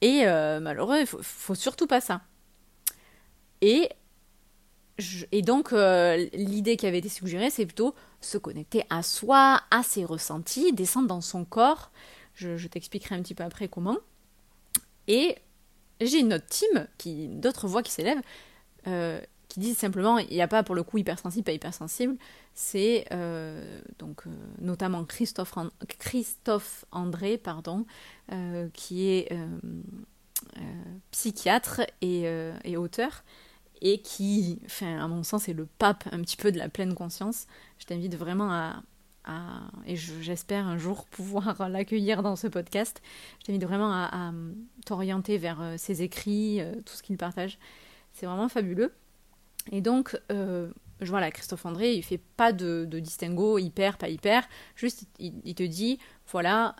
Et 0.00 0.24
malheureux, 0.24 1.00
il 1.00 1.06
faut, 1.06 1.20
faut, 1.22 1.54
surtout 1.54 1.86
pas 1.86 2.00
ça. 2.00 2.22
Et, 3.60 3.90
et 5.32 5.42
donc, 5.42 5.72
l'idée 5.72 6.76
qui 6.76 6.86
avait 6.86 6.98
été 6.98 7.08
suggérée, 7.08 7.50
c'est 7.50 7.66
plutôt 7.66 7.94
se 8.20 8.38
connecter 8.38 8.84
à 8.90 9.02
soi, 9.02 9.60
à 9.70 9.82
ses 9.82 10.04
ressentis, 10.04 10.72
descendre 10.72 11.08
dans 11.08 11.20
son 11.20 11.44
corps. 11.44 11.90
Je, 12.34 12.66
t'expliquerai 12.66 13.14
un 13.14 13.22
petit 13.22 13.34
peu 13.34 13.44
après 13.44 13.68
comment. 13.68 13.98
Et 15.08 15.36
j'ai 16.00 16.20
une 16.20 16.34
autre 16.34 16.46
team, 16.46 16.86
qui, 16.98 17.28
d'autres 17.28 17.68
voix 17.68 17.82
qui 17.82 17.92
s'élèvent, 17.92 18.22
qui 19.50 19.60
disent 19.60 19.76
simplement, 19.76 20.18
il 20.18 20.30
n'y 20.30 20.40
a 20.40 20.48
pas 20.48 20.62
pour 20.62 20.74
le 20.74 20.82
coup 20.82 20.96
hypersensible, 20.96 21.44
pas 21.44 21.52
hypersensible, 21.52 22.16
c'est 22.54 23.04
euh, 23.12 23.80
donc 23.98 24.26
euh, 24.26 24.30
notamment 24.60 25.04
Christophe, 25.04 25.54
Christophe 25.98 26.84
André, 26.92 27.36
pardon, 27.36 27.84
euh, 28.32 28.68
qui 28.72 29.10
est 29.10 29.28
psychiatre 31.10 31.82
et, 32.00 32.76
auteur, 32.76 33.24
et 33.82 34.00
qui, 34.00 34.60
enfin, 34.66 34.98
à 34.98 35.08
mon 35.08 35.22
sens, 35.22 35.48
est 35.48 35.52
le 35.52 35.66
pape 35.66 36.04
un 36.12 36.20
petit 36.20 36.36
peu 36.36 36.52
de 36.52 36.58
la 36.58 36.68
pleine 36.68 36.94
conscience. 36.94 37.46
Je 37.78 37.86
t'invite 37.86 38.14
vraiment 38.16 38.52
à, 38.52 38.82
à 39.24 39.62
et 39.86 39.96
j'espère 39.96 40.66
un 40.66 40.78
jour 40.78 41.06
pouvoir 41.10 41.68
l'accueillir 41.68 42.22
dans 42.22 42.36
ce 42.36 42.46
podcast, 42.46 43.02
je 43.40 43.46
t'invite 43.46 43.64
vraiment 43.64 43.92
à, 43.92 44.32
t'orienter 44.86 45.38
vers 45.38 45.74
ses 45.76 46.02
écrits, 46.02 46.60
tout 46.84 46.94
ce 46.94 47.02
qu'il 47.02 47.16
partage. 47.16 47.58
C'est 48.12 48.26
vraiment 48.26 48.48
fabuleux. 48.48 48.92
Et 49.72 49.80
donc, 49.80 50.18
euh, 50.32 50.70
voilà, 51.00 51.30
Christophe 51.30 51.66
André, 51.66 51.94
il 51.94 52.02
fait 52.02 52.20
pas 52.36 52.52
de, 52.52 52.84
distinguo 52.84 53.58
hyper, 53.58 53.98
pas 53.98 54.08
hyper, 54.08 54.48
juste 54.76 55.04
il, 55.18 55.54
te 55.54 55.62
dit, 55.62 55.98
voilà, 56.30 56.76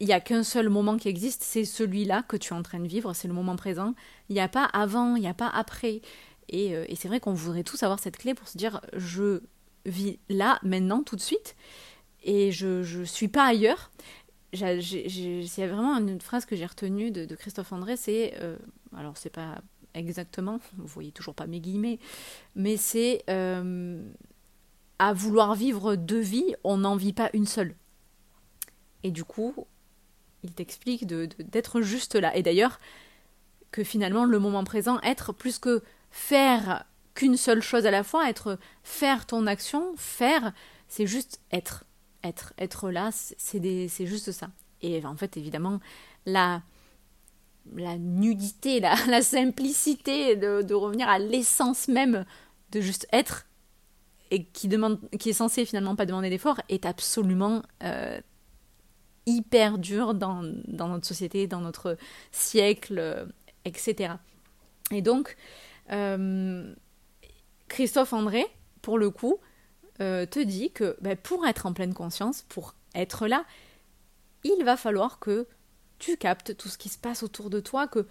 il 0.00 0.06
n'y 0.06 0.12
a 0.12 0.20
qu'un 0.20 0.42
seul 0.42 0.68
moment 0.68 0.96
qui 0.96 1.08
existe, 1.08 1.42
c'est 1.42 1.64
celui-là 1.64 2.22
que 2.22 2.36
tu 2.36 2.52
es 2.52 2.56
en 2.56 2.62
train 2.62 2.80
de 2.80 2.88
vivre, 2.88 3.12
c'est 3.14 3.28
le 3.28 3.34
moment 3.34 3.56
présent. 3.56 3.94
Il 4.28 4.34
n'y 4.34 4.40
a 4.40 4.48
pas 4.48 4.64
avant, 4.64 5.16
il 5.16 5.20
n'y 5.20 5.28
a 5.28 5.34
pas 5.34 5.48
après. 5.48 6.02
Et, 6.48 6.74
euh, 6.74 6.84
et 6.88 6.96
c'est 6.96 7.08
vrai 7.08 7.20
qu'on 7.20 7.34
voudrait 7.34 7.64
tous 7.64 7.82
avoir 7.82 7.98
cette 7.98 8.16
clé 8.16 8.34
pour 8.34 8.48
se 8.48 8.58
dire, 8.58 8.80
je 8.94 9.40
vis 9.86 10.18
là, 10.28 10.58
maintenant, 10.62 11.02
tout 11.02 11.16
de 11.16 11.20
suite, 11.20 11.56
et 12.22 12.52
je 12.52 12.98
ne 12.98 13.04
suis 13.04 13.28
pas 13.28 13.44
ailleurs. 13.44 13.90
Il 14.52 14.60
y 14.60 15.62
a 15.62 15.66
vraiment 15.66 15.96
une 15.98 16.20
phrase 16.20 16.46
que 16.46 16.56
j'ai 16.56 16.66
retenue 16.66 17.10
de, 17.10 17.34
Christophe 17.34 17.72
André, 17.72 17.96
c'est, 17.96 18.34
euh, 18.40 18.56
alors 18.96 19.16
c'est 19.16 19.30
pas 19.30 19.60
exactement, 19.94 20.60
vous 20.76 20.86
voyez 20.86 21.12
toujours 21.12 21.34
pas 21.34 21.46
mes 21.46 21.60
guillemets, 21.60 21.98
mais 22.54 22.76
c'est 22.76 23.22
euh, 23.30 24.00
à 24.98 25.12
vouloir 25.12 25.54
vivre 25.54 25.96
deux 25.96 26.20
vies, 26.20 26.54
on 26.64 26.78
n'en 26.78 26.96
vit 26.96 27.12
pas 27.12 27.30
une 27.32 27.46
seule. 27.46 27.74
Et 29.02 29.10
du 29.10 29.24
coup, 29.24 29.54
il 30.44 30.52
t'explique 30.52 31.06
d'être 31.06 31.78
de, 31.78 31.82
juste 31.82 32.14
là. 32.14 32.34
Et 32.36 32.42
d'ailleurs, 32.42 32.78
que 33.70 33.84
finalement, 33.84 34.24
le 34.24 34.38
moment 34.38 34.64
présent, 34.64 35.00
être 35.02 35.32
plus 35.32 35.58
que 35.58 35.82
faire 36.14 36.84
qu'une 37.14 37.36
seule 37.36 37.60
chose 37.60 37.86
à 37.86 37.90
la 37.90 38.04
fois, 38.04 38.30
être 38.30 38.56
faire 38.84 39.26
ton 39.26 39.48
action, 39.48 39.94
faire, 39.96 40.52
c'est 40.86 41.08
juste 41.08 41.40
être. 41.50 41.84
Être, 42.22 42.54
être 42.56 42.90
là, 42.90 43.10
c'est 43.12 44.06
juste 44.06 44.32
ça. 44.32 44.48
Et 44.80 45.04
en 45.04 45.14
fait, 45.14 45.36
évidemment, 45.36 45.80
la, 46.24 46.62
la 47.74 47.98
nudité, 47.98 48.80
la, 48.80 48.96
simplicité 49.22 50.34
de, 50.36 50.72
revenir 50.72 51.06
à 51.08 51.18
l'essence 51.18 51.88
même 51.88 52.24
de 52.70 52.80
juste 52.80 53.06
être 53.12 53.46
et 54.30 54.44
qui 54.44 54.68
demande, 54.68 55.00
qui 55.18 55.30
est 55.30 55.34
censé 55.34 55.66
finalement 55.66 55.96
pas 55.96 56.06
demander 56.06 56.30
d'effort, 56.30 56.60
est 56.70 56.86
absolument 56.86 57.62
euh, 57.82 58.18
hyper 59.26 59.76
dur 59.76 60.14
dans, 60.14 60.42
notre 60.42 61.06
société, 61.06 61.46
dans 61.46 61.60
notre 61.60 61.98
siècle, 62.32 62.98
euh, 62.98 63.26
etc. 63.66 64.14
Et 64.90 65.02
donc, 65.02 65.36
Christophe 67.68 68.12
André, 68.12 68.46
pour 68.82 68.98
le 68.98 69.10
coup, 69.10 69.38
te 69.98 70.42
dit 70.42 70.70
que 70.70 70.96
ben, 71.00 71.16
pour 71.16 71.46
être 71.46 71.66
en 71.66 71.72
pleine 71.72 71.94
conscience, 71.94 72.42
pour 72.48 72.74
être 72.94 73.26
là, 73.26 73.44
il 74.44 74.62
va 74.64 74.76
falloir 74.76 75.18
que 75.18 75.46
tu 75.98 76.16
captes 76.16 76.56
tout 76.56 76.68
ce 76.68 76.78
qui 76.78 76.88
se 76.88 76.98
passe 76.98 77.22
autour 77.22 77.50
de 77.50 77.60
toi, 77.60 77.88
que, 77.88 78.06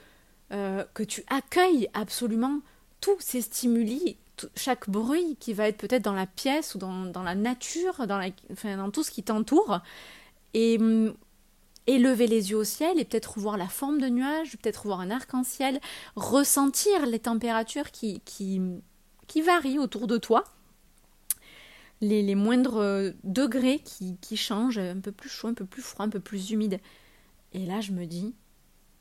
euh, 0.52 0.84
que 0.94 1.04
tu 1.04 1.24
accueilles 1.28 1.90
absolument 1.94 2.60
tous 3.02 3.18
ces 3.20 3.42
stimuli, 3.42 4.18
chaque 4.56 4.90
bruit 4.90 5.38
qui 5.40 5.54
va 5.54 5.68
être 5.68 5.78
peut-être 5.78 6.04
dans 6.04 6.14
la 6.14 6.26
pièce 6.26 6.76
ou 6.76 6.80
dans, 6.80 7.24
la 7.24 7.36
nature, 7.36 8.08
dans, 8.08 8.20
dans 8.64 8.92
tout 8.92 9.04
ce 9.04 9.12
qui 9.12 9.24
t'entoure, 9.24 9.82
et 10.54 10.78
hum, 10.80 11.14
élever 11.88 12.28
les 12.28 12.52
yeux 12.52 12.58
au 12.58 12.64
ciel 12.64 13.00
et 13.00 13.06
peut-être 13.06 13.40
voir 13.40 13.58
la 13.58 13.68
forme 13.68 14.00
de 14.00 14.08
nuages, 14.08 14.58
peut-être 14.58 14.86
voir 14.86 15.00
un 15.00 15.12
arc-en-ciel, 15.12 15.80
ressentir 16.16 17.06
les 17.06 17.20
températures 17.20 17.92
qui, 17.92 18.22
qui, 18.26 18.62
qui 19.28 19.42
varient 19.42 19.80
autour 19.80 20.08
de 20.08 20.18
toi. 20.18 20.44
Les, 22.02 22.22
les 22.22 22.36
moindres 22.36 23.14
degrés 23.24 23.80
qui, 23.80 24.18
qui 24.20 24.36
changent, 24.36 24.78
un 24.78 25.00
peu 25.00 25.12
plus 25.12 25.30
chaud, 25.30 25.48
un 25.48 25.54
peu 25.54 25.66
plus 25.66 25.82
froid, 25.82 26.06
un 26.06 26.10
peu 26.10 26.20
plus 26.20 26.52
humide. 26.52 26.80
Et 27.54 27.66
là, 27.66 27.82
je 27.82 27.92
me 27.92 28.06
dis, 28.06 28.34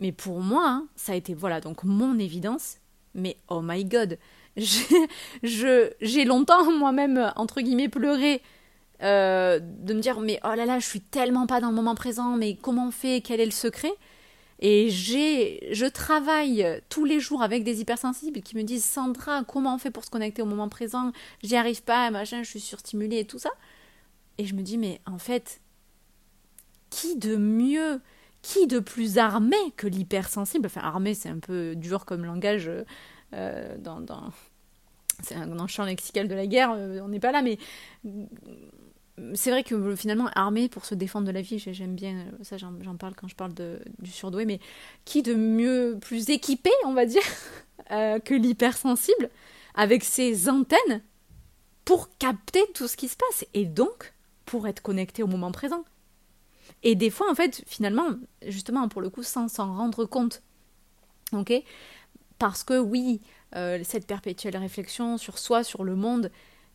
mais 0.01 0.13
pour 0.13 0.41
moi, 0.41 0.65
hein, 0.69 0.89
ça 0.97 1.13
a 1.13 1.15
été, 1.15 1.33
voilà, 1.33 1.61
donc 1.61 1.85
mon 1.85 2.19
évidence, 2.19 2.79
mais 3.15 3.37
oh 3.49 3.61
my 3.63 3.85
god, 3.85 4.19
j'ai 5.43 6.25
longtemps 6.25 6.71
moi-même, 6.73 7.33
entre 7.37 7.61
guillemets, 7.61 7.89
pleuré 7.89 8.43
euh, 9.03 9.59
de 9.61 9.95
me 9.95 10.01
dire, 10.01 10.21
mais 10.21 10.39
oh 10.45 10.55
là 10.55 10.65
là, 10.65 10.79
je 10.79 10.87
suis 10.87 11.01
tellement 11.01 11.47
pas 11.47 11.61
dans 11.61 11.71
le 11.71 11.75
moment 11.75 11.95
présent, 11.95 12.37
mais 12.37 12.57
comment 12.57 12.89
on 12.89 12.91
fait, 12.91 13.21
quel 13.21 13.41
est 13.41 13.45
le 13.45 13.51
secret? 13.51 13.93
Et 14.61 14.91
j'ai, 14.91 15.75
je 15.75 15.87
travaille 15.87 16.81
tous 16.89 17.05
les 17.05 17.19
jours 17.19 17.43
avec 17.43 17.65
des 17.65 17.81
hypersensibles 17.81 18.43
qui 18.43 18.57
me 18.57 18.63
disent 18.63 18.85
Sandra, 18.85 19.43
comment 19.45 19.75
on 19.75 19.79
fait 19.79 19.91
pour 19.91 20.05
se 20.05 20.11
connecter 20.11 20.41
au 20.41 20.47
moment 20.47 20.69
présent? 20.69 21.11
J'y 21.43 21.57
arrive 21.57 21.83
pas, 21.83 22.11
machin, 22.13 22.45
je 22.45 22.49
suis 22.49 22.61
surstimulée 22.61 23.19
et 23.19 23.25
tout 23.25 23.41
ça. 23.41 23.51
Et 24.39 24.47
je 24.47 24.55
me 24.55 24.63
dis, 24.63 24.79
mais 24.79 25.01
en 25.05 25.19
fait, 25.19 25.61
qui 26.91 27.17
de 27.17 27.37
mieux 27.37 28.01
qui 28.41 28.67
de 28.67 28.79
plus 28.79 29.19
armé 29.19 29.57
que 29.77 29.87
l'hypersensible? 29.87 30.67
Enfin, 30.67 30.83
armé, 30.83 31.15
c'est 31.15 31.29
un 31.29 31.39
peu 31.39 31.75
dur 31.75 32.05
comme 32.05 32.25
langage 32.25 32.71
euh, 33.35 33.77
dans, 33.79 34.01
dans, 34.01 34.31
dans, 35.31 35.63
le 35.63 35.67
champ 35.69 35.85
lexical 35.85 36.29
de 36.29 36.35
la 36.35 36.47
guerre, 36.47 36.73
euh, 36.77 37.01
on 37.03 37.09
n'est 37.09 37.21
pas 37.21 37.33
là, 37.33 37.43
mais 37.43 37.59
c'est 39.35 39.51
vrai 39.51 39.63
que 39.63 39.95
finalement, 39.95 40.29
armé 40.35 40.69
pour 40.69 40.85
se 40.85 40.95
défendre 40.95 41.27
de 41.27 41.33
la 41.33 41.43
vie, 41.43 41.59
j'aime 41.59 41.95
bien, 41.95 42.27
ça 42.43 42.57
j'en 42.57 42.97
parle 42.97 43.15
quand 43.15 43.29
je 43.29 43.35
parle 43.35 43.53
du 43.99 44.11
surdoué, 44.11 44.47
mais 44.47 44.59
qui 45.05 45.23
de 45.23 45.35
mieux, 45.35 45.99
plus 46.01 46.31
équipé, 46.31 46.71
on 46.85 46.95
va 46.95 47.05
dire, 47.05 47.23
euh, 47.91 48.19
que 48.19 48.35
l'hypersensible, 48.35 49.31
avec 49.75 50.03
ses 50.03 50.49
antennes, 50.49 51.03
pour 51.85 52.17
capter 52.19 52.63
tout 52.75 52.89
ce 52.89 52.97
qui 52.97 53.09
se 53.09 53.17
passe, 53.17 53.45
et 53.55 53.67
donc 53.67 54.15
pour 54.47 54.67
être 54.67 54.81
connecté 54.81 55.23
au 55.23 55.27
moment 55.27 55.53
présent. 55.53 55.85
Et 56.83 56.95
des 56.95 57.11
fois, 57.11 57.31
en 57.31 57.35
fait, 57.35 57.63
finalement, 57.67 58.09
justement, 58.47 58.89
pour 58.89 59.03
le 59.03 59.11
coup, 59.11 59.23
sans 59.23 59.49
s'en 59.49 59.77
rendre 59.77 60.05
compte. 60.05 60.43
Ok? 61.33 61.53
Parce 62.39 62.65
que 62.65 62.79
oui, 62.79 63.21
euh, 63.57 63.81
cette 63.85 64.07
perpétuelle 64.07 64.57
réflexion 64.57 65.19
sur 65.19 65.39
soi, 65.39 65.65
sur 65.65 65.85
le 65.85 65.97
monde, 65.97 66.31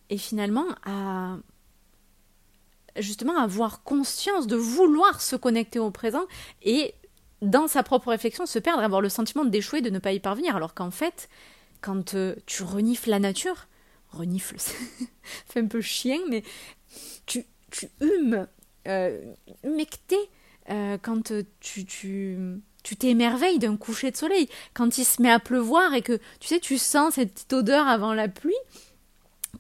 et 0.10 0.18
finalement 0.18 0.68
à 0.86 1.38
justement 3.00 3.38
avoir 3.38 3.84
conscience 3.84 4.48
de 4.48 4.56
vouloir 4.56 5.22
se 5.22 5.36
connecter 5.36 5.80
au 5.80 5.92
présent 5.92 6.26
et 6.64 6.94
dans 7.42 7.68
sa 7.68 7.84
propre 7.84 8.10
réflexion, 8.10 8.46
se 8.46 8.60
perdre, 8.60 8.84
avoir 8.84 9.02
le 9.02 9.10
sentiment 9.10 9.46
d'échouer, 9.46 9.82
de 9.82 9.90
ne 9.90 10.00
pas 10.00 10.12
y 10.12 10.20
parvenir, 10.20 10.56
alors 10.56 10.74
qu'en 10.74 10.92
fait, 10.92 11.30
quand 11.82 12.16
euh, 12.16 12.36
tu 12.46 12.64
renifles 12.64 13.10
la 13.10 13.20
nature, 13.20 13.68
renifle, 14.12 14.56
fait 15.48 15.60
un 15.60 15.68
peu 15.68 15.82
chien, 15.82 16.20
mais 16.30 16.44
tu, 17.26 17.46
tu 17.70 17.90
humes, 18.02 18.48
euh, 18.88 19.34
euh, 20.70 20.98
quand 21.02 21.34
tu, 21.60 21.86
tu, 21.86 22.38
tu 22.84 22.96
t'émerveilles 22.96 23.60
d'un 23.60 23.78
coucher 23.78 24.12
de 24.12 24.18
soleil, 24.18 24.50
quand 24.74 24.98
il 24.98 25.06
se 25.06 25.22
met 25.22 25.32
à 25.32 25.40
pleuvoir 25.40 25.94
et 25.94 26.02
que, 26.02 26.20
tu 26.40 26.48
sais, 26.48 26.60
tu 26.60 26.78
sens 26.78 27.16
cette 27.16 27.34
petite 27.34 27.54
odeur 27.54 27.88
avant 27.88 28.14
la 28.14 28.28
pluie, 28.28 28.56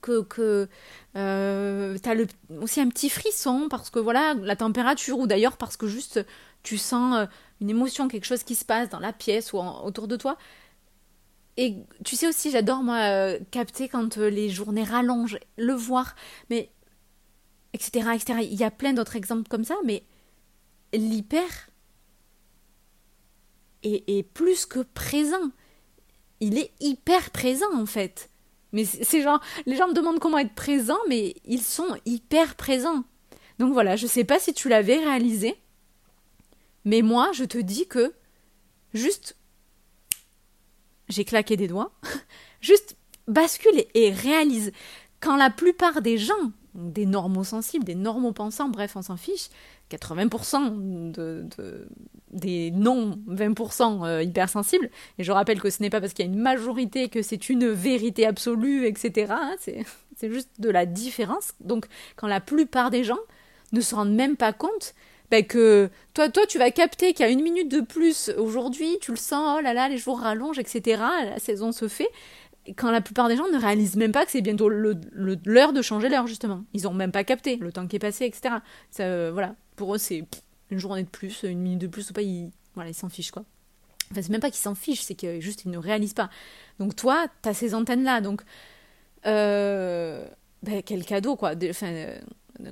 que, 0.01 0.21
que 0.23 0.67
euh, 1.15 1.97
tu 2.01 2.09
as 2.09 2.13
le, 2.13 2.27
aussi 2.61 2.81
un 2.81 2.89
petit 2.89 3.09
frisson 3.09 3.67
parce 3.69 3.89
que 3.89 3.99
voilà, 3.99 4.33
la 4.35 4.55
température, 4.55 5.19
ou 5.19 5.27
d'ailleurs 5.27 5.57
parce 5.57 5.77
que 5.77 5.87
juste 5.87 6.25
tu 6.63 6.77
sens 6.77 7.15
euh, 7.15 7.25
une 7.61 7.69
émotion, 7.69 8.07
quelque 8.07 8.25
chose 8.25 8.43
qui 8.43 8.55
se 8.55 8.65
passe 8.65 8.89
dans 8.89 8.99
la 8.99 9.13
pièce 9.13 9.53
ou 9.53 9.57
autour 9.57 10.07
de 10.07 10.15
toi. 10.15 10.37
Et 11.57 11.75
tu 12.05 12.15
sais 12.15 12.27
aussi, 12.27 12.51
j'adore 12.51 12.83
moi 12.83 12.97
euh, 12.97 13.39
capter 13.49 13.89
quand 13.89 14.17
euh, 14.19 14.29
les 14.29 14.49
journées 14.49 14.83
rallongent, 14.83 15.39
le 15.57 15.73
voir, 15.73 16.15
mais 16.51 16.69
etc. 17.73 18.09
etc. 18.13 18.39
Il 18.43 18.55
y 18.55 18.63
a 18.63 18.71
plein 18.71 18.93
d'autres 18.93 19.15
exemples 19.15 19.47
comme 19.49 19.63
ça, 19.63 19.75
mais 19.83 20.03
l'hyper 20.93 21.69
est, 23.83 24.23
plus 24.33 24.65
que 24.65 24.79
présent. 24.79 25.51
Il 26.41 26.57
est 26.59 26.71
hyper 26.79 27.31
présent 27.31 27.73
en 27.73 27.85
fait. 27.85 28.29
Mais 28.73 28.85
c'est 28.85 29.21
genre, 29.21 29.39
les 29.65 29.75
gens 29.75 29.87
me 29.87 29.93
demandent 29.93 30.19
comment 30.19 30.37
être 30.37 30.53
présent, 30.53 30.97
mais 31.07 31.35
ils 31.45 31.61
sont 31.61 31.95
hyper 32.05 32.55
présents. 32.55 33.03
Donc 33.59 33.73
voilà, 33.73 33.95
je 33.95 34.07
sais 34.07 34.23
pas 34.23 34.39
si 34.39 34.53
tu 34.53 34.69
l'avais 34.69 34.97
réalisé, 34.97 35.55
mais 36.85 37.01
moi, 37.01 37.31
je 37.33 37.43
te 37.43 37.57
dis 37.57 37.87
que 37.87 38.13
juste, 38.93 39.35
j'ai 41.09 41.25
claqué 41.25 41.57
des 41.57 41.67
doigts, 41.67 41.91
juste 42.61 42.95
bascule 43.27 43.85
et, 43.93 44.11
réalise. 44.11 44.71
Quand 45.19 45.35
la 45.35 45.49
plupart 45.49 46.01
des 46.01 46.17
gens, 46.17 46.51
des 46.75 47.05
normaux 47.05 47.43
sensibles, 47.43 47.83
des 47.83 47.95
normaux 47.95 48.31
pensants, 48.31 48.69
bref, 48.69 48.95
on 48.95 49.01
s'en 49.01 49.17
fiche, 49.17 49.49
80% 49.91 51.11
de, 51.11 51.47
des 52.31 52.71
non 52.71 53.19
20% 53.29 54.05
euh, 54.05 54.23
hypersensibles, 54.23 54.89
et 55.17 55.23
je 55.23 55.31
rappelle 55.31 55.61
que 55.61 55.69
ce 55.69 55.81
n'est 55.81 55.89
pas 55.89 56.01
parce 56.01 56.13
qu'il 56.13 56.25
y 56.25 56.29
a 56.29 56.31
une 56.31 56.39
majorité 56.39 57.09
que 57.09 57.21
c'est 57.21 57.49
une 57.49 57.69
vérité 57.69 58.25
absolue, 58.25 58.85
etc. 58.85 59.31
Hein, 59.31 59.55
c'est 59.59 60.31
juste 60.31 60.49
de 60.59 60.69
la 60.69 60.85
différence. 60.85 61.53
Donc, 61.61 61.85
quand 62.15 62.27
la 62.27 62.41
plupart 62.41 62.89
des 62.89 63.03
gens 63.03 63.19
ne 63.71 63.81
se 63.81 63.95
rendent 63.95 64.15
même 64.15 64.35
pas 64.35 64.53
compte 64.53 64.93
ben 65.29 65.45
que 65.45 65.89
toi, 66.13 66.29
toi, 66.29 66.45
tu 66.47 66.57
vas 66.57 66.71
capter 66.71 67.13
qu'il 67.13 67.25
y 67.25 67.29
a 67.29 67.31
une 67.31 67.41
minute 67.41 67.69
de 67.69 67.81
plus 67.81 68.29
aujourd'hui, 68.37 68.97
tu 69.01 69.11
le 69.11 69.17
sens, 69.17 69.57
oh 69.59 69.61
là 69.61 69.73
là, 69.73 69.89
les 69.89 69.97
jours 69.97 70.19
rallongent, 70.19 70.59
etc. 70.59 71.01
La 71.25 71.39
saison 71.39 71.71
se 71.71 71.87
fait. 71.87 72.09
Quand 72.75 72.91
la 72.91 73.01
plupart 73.01 73.27
des 73.27 73.37
gens 73.37 73.47
ne 73.47 73.57
réalisent 73.57 73.95
même 73.95 74.11
pas 74.11 74.25
que 74.25 74.31
c'est 74.31 74.41
bientôt 74.41 74.69
l'heure 74.69 75.73
de 75.73 75.81
changer 75.81 76.09
l'heure, 76.09 76.27
justement. 76.27 76.63
Ils 76.73 76.83
n'ont 76.83 76.93
même 76.93 77.11
pas 77.11 77.23
capté 77.23 77.57
le 77.57 77.71
temps 77.71 77.87
qui 77.87 77.95
est 77.95 77.99
passé, 77.99 78.25
etc. 78.25 78.55
Euh, 78.99 79.31
voilà. 79.33 79.55
Pour 79.77 79.95
eux, 79.95 79.97
c'est 79.97 80.25
une 80.69 80.79
journée 80.79 81.03
de 81.03 81.09
plus, 81.09 81.43
une 81.43 81.61
minute 81.61 81.79
de 81.79 81.87
plus 81.87 82.09
ou 82.09 82.13
pas, 82.13 82.21
ils 82.21 82.51
voilà, 82.75 82.89
ils 82.89 82.93
s'en 82.93 83.09
fichent, 83.09 83.31
quoi. 83.31 83.45
Enfin, 84.11 84.21
c'est 84.21 84.29
même 84.29 84.41
pas 84.41 84.51
qu'ils 84.51 84.61
s'en 84.61 84.75
fichent, 84.75 85.01
c'est 85.01 85.15
que 85.15 85.39
juste 85.39 85.63
ils 85.65 85.71
ne 85.71 85.77
réalisent 85.77 86.13
pas. 86.13 86.29
Donc 86.79 86.95
toi, 86.95 87.27
tu 87.41 87.49
as 87.49 87.53
ces 87.53 87.73
antennes-là, 87.73 88.19
donc... 88.19 88.41
Euh, 89.25 90.27
ben, 90.63 90.81
quel 90.83 91.05
cadeau, 91.05 91.35
quoi. 91.35 91.53
Enfin, 91.69 91.87
euh, 91.87 92.19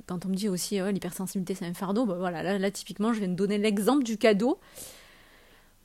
quand 0.06 0.24
on 0.26 0.28
me 0.28 0.34
dit 0.34 0.48
aussi 0.48 0.78
l'hypersensibilité 0.80 1.54
c'est 1.54 1.66
un 1.66 1.74
fardeau, 1.74 2.06
bah 2.06 2.16
voilà, 2.18 2.58
là, 2.58 2.70
typiquement 2.70 3.12
je 3.12 3.20
viens 3.20 3.28
de 3.28 3.34
donner 3.34 3.58
l'exemple 3.58 4.02
du 4.02 4.18
cadeau. 4.18 4.58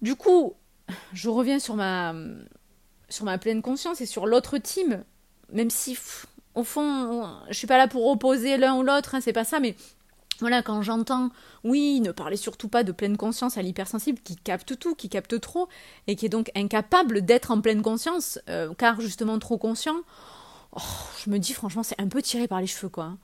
Du 0.02 0.16
coup, 0.16 0.54
je 1.14 1.30
reviens 1.30 1.60
sur 1.60 1.76
ma, 1.76 2.14
sur 3.10 3.26
ma 3.26 3.38
pleine 3.38 3.62
conscience 3.62 4.02
et 4.02 4.06
sur 4.06 4.26
l'autre 4.26 4.58
team, 4.58 5.04
même 5.52 5.70
si 5.70 5.98
au 6.56 6.64
fond 6.64 7.40
je 7.50 7.54
suis 7.54 7.68
pas 7.68 7.78
là 7.78 7.88
pour 7.88 8.08
opposer 8.08 8.58
l'un 8.58 8.76
ou 8.76 8.84
l'autre, 8.84 9.16
hein, 9.16 9.22
c'est 9.22 9.34
pas 9.34 9.46
ça, 9.46 9.60
mais 9.60 9.76
voilà, 10.42 10.62
quand 10.62 10.82
j'entends, 10.82 11.30
oui, 11.64 12.02
ne 12.02 12.12
parlez 12.12 12.36
surtout 12.36 12.68
pas 12.68 12.84
de 12.84 12.92
pleine 12.92 13.16
conscience 13.16 13.58
à 13.58 13.62
l'hypersensible 13.62 14.20
qui 14.20 14.36
capte 14.36 14.78
tout, 14.78 14.96
qui 14.96 15.08
capte 15.08 15.40
trop, 15.40 15.70
et 16.08 16.16
qui 16.16 16.26
est 16.26 16.30
donc 16.30 16.52
incapable 16.56 17.22
d'être 17.22 17.52
en 17.52 17.62
pleine 17.62 17.82
conscience, 17.82 18.40
euh, 18.50 18.74
car 18.78 19.00
justement 19.00 19.40
trop 19.40 19.58
conscient, 19.58 20.02
oh, 20.76 20.82
je 21.24 21.30
me 21.30 21.38
dis 21.38 21.54
franchement, 21.54 21.84
c'est 21.84 22.00
un 22.02 22.08
peu 22.08 22.22
tiré 22.22 22.48
par 22.48 22.60
les 22.60 22.68
cheveux, 22.68 22.90
quoi. 22.90 23.18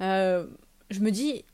Euh, 0.00 0.46
je 0.90 1.00
me 1.00 1.10
dis. 1.10 1.44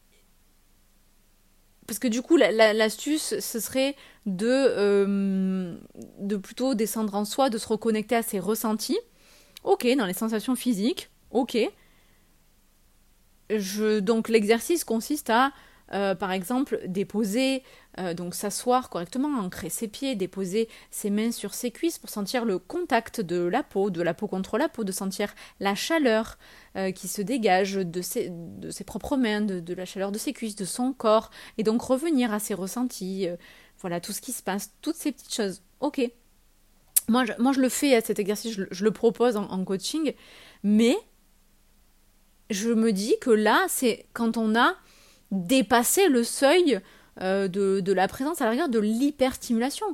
Parce 1.86 1.98
que 1.98 2.08
du 2.08 2.22
coup, 2.22 2.36
l'astuce, 2.36 3.38
ce 3.40 3.60
serait 3.60 3.94
de, 4.24 4.46
euh, 4.48 5.76
de 6.18 6.36
plutôt 6.36 6.74
descendre 6.74 7.14
en 7.14 7.26
soi, 7.26 7.50
de 7.50 7.58
se 7.58 7.68
reconnecter 7.68 8.16
à 8.16 8.22
ses 8.22 8.38
ressentis. 8.38 8.98
Ok, 9.64 9.86
dans 9.98 10.06
les 10.06 10.14
sensations 10.14 10.56
physiques. 10.56 11.10
Ok. 11.30 11.58
Donc 13.50 14.28
l'exercice 14.28 14.84
consiste 14.84 15.30
à 15.30 15.52
euh, 15.92 16.14
par 16.14 16.32
exemple, 16.32 16.80
déposer, 16.86 17.62
euh, 17.98 18.14
donc 18.14 18.34
s'asseoir 18.34 18.88
correctement, 18.88 19.38
ancrer 19.38 19.68
ses 19.68 19.86
pieds, 19.86 20.16
déposer 20.16 20.68
ses 20.90 21.10
mains 21.10 21.30
sur 21.30 21.52
ses 21.52 21.70
cuisses 21.70 21.98
pour 21.98 22.08
sentir 22.08 22.46
le 22.46 22.58
contact 22.58 23.20
de 23.20 23.44
la 23.44 23.62
peau, 23.62 23.90
de 23.90 24.00
la 24.00 24.14
peau 24.14 24.26
contre 24.26 24.56
la 24.56 24.68
peau, 24.68 24.82
de 24.82 24.92
sentir 24.92 25.34
la 25.60 25.74
chaleur 25.74 26.38
euh, 26.76 26.90
qui 26.90 27.06
se 27.06 27.20
dégage 27.20 27.74
de 27.74 28.00
ses, 28.00 28.32
propres 28.86 29.16
mains, 29.16 29.42
de, 29.42 29.74
la 29.74 29.84
chaleur 29.84 30.10
de 30.10 30.18
ses 30.18 30.32
cuisses, 30.32 30.56
de 30.56 30.64
son 30.64 30.92
corps, 30.94 31.30
et 31.58 31.62
donc 31.62 31.82
revenir 31.82 32.32
à 32.32 32.38
ses 32.38 32.54
ressentis, 32.54 33.28
voilà, 33.80 34.00
tout 34.00 34.12
ce 34.12 34.22
qui 34.22 34.32
se 34.32 34.42
passe, 34.42 34.72
toutes 34.80 34.96
ces 34.96 35.12
petites 35.12 35.34
choses. 35.34 35.62
Ok. 35.80 36.00
Moi, 37.08 37.26
je, 37.26 37.32
moi, 37.38 37.52
je 37.52 37.60
le 37.60 37.68
fais, 37.68 37.94
à 37.94 38.00
cet 38.00 38.18
exercice, 38.18 38.58
je, 38.70 38.84
le 38.84 38.90
propose 38.90 39.36
en 39.36 39.64
coaching, 39.64 40.14
mais 40.62 40.96
je 42.50 42.70
me 42.70 42.92
dis 42.92 43.16
que 43.20 43.30
là, 43.30 43.64
c'est 43.68 44.06
quand 44.12 44.36
on 44.36 44.54
a 44.54 44.74
dépasser 45.30 46.08
le 46.08 46.24
seuil 46.24 46.80
euh, 47.20 47.48
de, 47.48 47.92
la 47.92 48.08
présence 48.08 48.40
à 48.40 48.44
la 48.44 48.50
rigueur 48.50 48.68
de 48.68 48.78
l'hyperstimulation. 48.78 49.86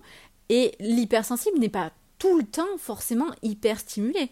Et 0.48 0.74
l'hypersensible 0.80 1.58
n'est 1.58 1.68
pas 1.68 1.92
tout 2.18 2.38
le 2.38 2.44
temps 2.44 2.76
forcément 2.78 3.30
hyperstimulé. 3.42 4.30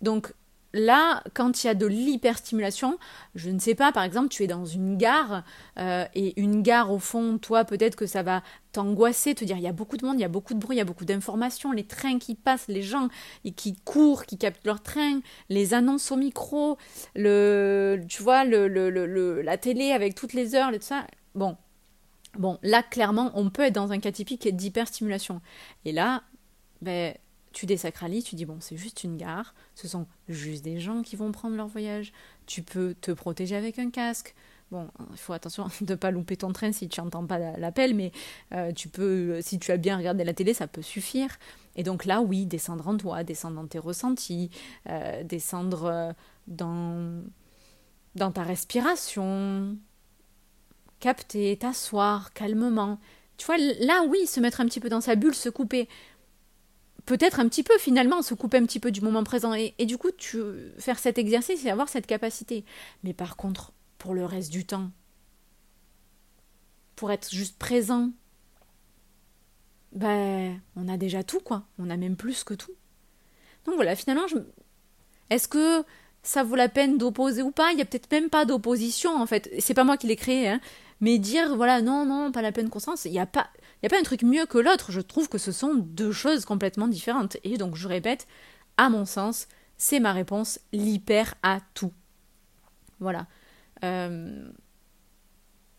Donc 0.00 0.32
là, 0.72 1.22
quand 1.34 1.62
il 1.62 1.66
y 1.66 1.70
a 1.70 1.74
de 1.74 1.86
l'hyperstimulation, 1.86 2.98
je 3.34 3.50
ne 3.50 3.58
sais 3.58 3.74
pas, 3.74 3.92
par 3.92 4.02
exemple, 4.02 4.28
tu 4.28 4.42
es 4.42 4.46
dans 4.46 4.64
une 4.64 4.96
gare, 4.96 5.44
euh, 5.78 6.04
et 6.14 6.40
une 6.40 6.62
gare, 6.62 6.90
au 6.90 6.98
fond, 6.98 7.38
toi, 7.38 7.64
peut-être 7.64 7.96
que 7.96 8.06
ça 8.06 8.22
va 8.22 8.42
t'angoisser, 8.72 9.34
te 9.34 9.44
dire, 9.44 9.56
il 9.56 9.62
y 9.62 9.68
a 9.68 9.72
beaucoup 9.72 9.96
de 9.96 10.06
monde, 10.06 10.18
il 10.18 10.22
y 10.22 10.24
a 10.24 10.28
beaucoup 10.28 10.54
de 10.54 10.58
bruit, 10.58 10.76
il 10.76 10.78
y 10.78 10.82
a 10.82 10.84
beaucoup 10.84 11.04
d'informations, 11.04 11.72
les 11.72 11.84
trains 11.84 12.18
qui 12.18 12.34
passent, 12.34 12.68
les 12.68 12.82
gens 12.82 13.08
qui 13.56 13.74
courent, 13.84 14.24
qui 14.24 14.38
captent 14.38 14.66
leur 14.66 14.82
train, 14.82 15.20
les 15.48 15.74
annonces 15.74 16.10
au 16.10 16.16
micro, 16.16 16.78
le, 17.14 18.00
tu 18.08 18.22
vois, 18.22 18.44
le, 18.44 18.68
le, 18.68 19.42
la 19.42 19.58
télé 19.58 19.92
avec 19.92 20.14
toutes 20.14 20.32
les 20.32 20.54
heures, 20.54 20.70
tout 20.72 20.78
ça. 20.80 21.06
Bon, 21.34 21.56
bon, 22.38 22.58
là, 22.62 22.82
clairement, 22.82 23.30
on 23.34 23.50
peut 23.50 23.62
être 23.62 23.74
dans 23.74 23.92
un 23.92 24.00
cas 24.00 24.12
typique 24.12 24.48
d'hyperstimulation. 24.54 25.40
Et 25.84 25.92
là, 25.92 26.22
ben, 26.80 27.14
tu 27.52 27.66
désacralises, 27.66 28.24
tu 28.24 28.34
dis 28.34 28.44
bon, 28.44 28.58
c'est 28.60 28.76
juste 28.76 29.04
une 29.04 29.16
gare, 29.16 29.54
ce 29.74 29.88
sont 29.88 30.06
juste 30.28 30.64
des 30.64 30.80
gens 30.80 31.02
qui 31.02 31.16
vont 31.16 31.32
prendre 31.32 31.56
leur 31.56 31.68
voyage. 31.68 32.12
Tu 32.46 32.62
peux 32.62 32.94
te 33.00 33.10
protéger 33.12 33.56
avec 33.56 33.78
un 33.78 33.90
casque. 33.90 34.34
Bon, 34.70 34.88
il 35.10 35.18
faut 35.18 35.34
attention 35.34 35.68
de 35.82 35.92
ne 35.92 35.96
pas 35.96 36.10
louper 36.10 36.36
ton 36.36 36.52
train 36.52 36.72
si 36.72 36.88
tu 36.88 37.00
n'entends 37.00 37.26
pas 37.26 37.38
l'appel, 37.58 37.94
mais 37.94 38.10
euh, 38.54 38.72
tu 38.72 38.88
peux, 38.88 39.40
si 39.42 39.58
tu 39.58 39.70
as 39.70 39.76
bien 39.76 39.98
regardé 39.98 40.24
la 40.24 40.32
télé, 40.32 40.54
ça 40.54 40.66
peut 40.66 40.82
suffire. 40.82 41.38
Et 41.76 41.82
donc 41.82 42.04
là, 42.04 42.22
oui, 42.22 42.46
descendre 42.46 42.88
en 42.88 42.96
toi, 42.96 43.22
descendre 43.22 43.56
dans 43.56 43.66
tes 43.66 43.78
ressentis, 43.78 44.50
euh, 44.88 45.22
descendre 45.24 45.84
euh, 45.84 46.12
dans, 46.46 47.22
dans 48.14 48.32
ta 48.32 48.42
respiration, 48.42 49.76
capter, 51.00 51.56
t'asseoir 51.58 52.32
calmement. 52.32 52.98
Tu 53.36 53.46
vois, 53.46 53.58
là, 53.58 54.04
oui, 54.08 54.26
se 54.26 54.40
mettre 54.40 54.60
un 54.60 54.66
petit 54.66 54.80
peu 54.80 54.88
dans 54.88 55.00
sa 55.00 55.16
bulle, 55.16 55.34
se 55.34 55.48
couper 55.48 55.88
peut-être 57.06 57.40
un 57.40 57.48
petit 57.48 57.62
peu 57.62 57.76
finalement 57.78 58.22
se 58.22 58.34
couper 58.34 58.58
un 58.58 58.64
petit 58.64 58.80
peu 58.80 58.90
du 58.90 59.00
moment 59.00 59.24
présent. 59.24 59.54
Et, 59.54 59.74
du 59.86 59.98
coup 59.98 60.10
tu 60.16 60.40
faire 60.78 60.98
cet 60.98 61.18
exercice 61.18 61.64
et 61.64 61.70
avoir 61.70 61.88
cette 61.88 62.06
capacité. 62.06 62.64
Mais 63.04 63.12
par 63.12 63.36
contre 63.36 63.72
pour 63.98 64.14
le 64.14 64.24
reste 64.24 64.50
du 64.50 64.64
temps 64.64 64.90
pour 66.96 67.10
être 67.10 67.30
juste 67.30 67.58
présent 67.58 68.10
ben 69.92 70.60
on 70.76 70.88
a 70.88 70.96
déjà 70.96 71.22
tout 71.22 71.40
quoi. 71.40 71.64
On 71.78 71.90
a 71.90 71.96
même 71.96 72.16
plus 72.16 72.44
que 72.44 72.54
tout. 72.54 72.72
Donc 73.64 73.74
voilà 73.74 73.94
finalement 73.94 74.26
je... 74.26 74.36
est-ce 75.30 75.48
que 75.48 75.84
ça 76.22 76.44
vaut 76.44 76.56
la 76.56 76.68
peine 76.68 76.98
d'opposer 76.98 77.42
ou 77.42 77.50
pas? 77.50 77.72
Il 77.72 77.78
y 77.78 77.82
a 77.82 77.84
peut-être 77.84 78.10
même 78.10 78.30
pas 78.30 78.44
d'opposition 78.44 79.14
en 79.20 79.26
fait. 79.26 79.50
C'est 79.58 79.74
pas 79.74 79.84
moi 79.84 79.96
qui 79.96 80.06
l'ai 80.06 80.16
créé 80.16 80.48
hein. 80.48 80.60
Mais 81.02 81.18
dire 81.18 81.54
voilà 81.56 81.82
non 81.82 82.06
non 82.06 82.32
pas 82.32 82.40
la 82.40 82.52
peine 82.52 82.70
conscience 82.70 83.04
il 83.04 83.12
n'y 83.12 83.20
a 83.20 83.26
pas 83.26 83.48
n'y 83.82 83.86
a 83.86 83.90
pas 83.90 83.98
un 83.98 84.04
truc 84.04 84.22
mieux 84.22 84.46
que 84.46 84.58
l'autre, 84.58 84.92
je 84.92 85.00
trouve 85.00 85.28
que 85.28 85.38
ce 85.38 85.52
sont 85.52 85.74
deux 85.74 86.12
choses 86.12 86.44
complètement 86.44 86.88
différentes. 86.88 87.36
Et 87.44 87.58
donc 87.58 87.76
je 87.76 87.88
répète, 87.88 88.26
à 88.76 88.88
mon 88.88 89.04
sens, 89.04 89.48
c'est 89.76 90.00
ma 90.00 90.12
réponse, 90.12 90.60
l'hyper 90.72 91.34
à 91.42 91.60
tout. 91.74 91.92
Voilà. 93.00 93.26
Euh, 93.84 94.48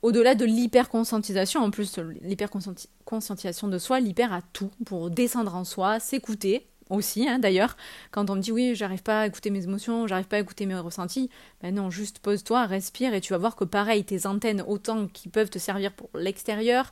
au-delà 0.02 0.36
de 0.36 0.44
l'hyperconscientisation, 0.44 1.62
en 1.62 1.72
plus 1.72 1.98
l'hyperconscientisation 1.98 3.70
de 3.70 3.78
soi, 3.78 4.02
l'hyper 4.02 4.34
à 4.34 4.42
tout, 4.42 4.72
pour 4.86 5.10
descendre 5.10 5.56
en 5.56 5.64
soi, 5.64 6.02
s'écouter 6.02 6.68
aussi, 6.90 7.28
hein, 7.28 7.40
d'ailleurs, 7.40 7.78
quand 8.12 8.30
on 8.30 8.36
me 8.36 8.42
dit 8.42 8.52
oui, 8.52 8.76
j'arrive 8.76 9.04
pas 9.04 9.22
à 9.22 9.28
écouter 9.28 9.50
mes 9.50 9.64
émotions, 9.64 10.08
j'arrive 10.08 10.28
pas 10.28 10.38
à 10.38 10.40
écouter 10.40 10.66
mes 10.66 10.76
ressentis, 10.76 11.30
ben 11.62 11.74
non, 11.74 11.90
juste 11.90 12.20
pose-toi, 12.20 12.66
respire 12.66 13.14
et 13.14 13.22
tu 13.22 13.34
vas 13.34 13.40
voir 13.40 13.56
que 13.56 13.64
pareil, 13.64 14.04
tes 14.04 14.26
antennes, 14.26 14.64
autant 14.68 15.08
qui 15.08 15.30
peuvent 15.30 15.50
te 15.50 15.60
servir 15.60 15.94
pour 15.94 16.10
l'extérieur, 16.16 16.90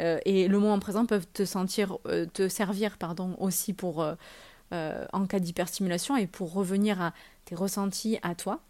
euh, 0.00 0.18
et 0.24 0.48
le 0.48 0.58
moment 0.58 0.78
présent 0.78 1.06
peuvent 1.06 1.26
te 1.32 1.44
sentir, 1.44 1.98
euh, 2.06 2.26
te 2.26 2.48
servir, 2.48 2.96
pardon, 2.98 3.36
aussi 3.38 3.72
pour 3.72 4.02
euh, 4.02 5.06
en 5.12 5.26
cas 5.26 5.38
d'hyperstimulation 5.38 6.16
et 6.16 6.26
pour 6.26 6.52
revenir 6.52 7.00
à 7.00 7.12
tes 7.44 7.54
ressentis 7.54 8.18
à 8.22 8.34
toi. 8.34 8.60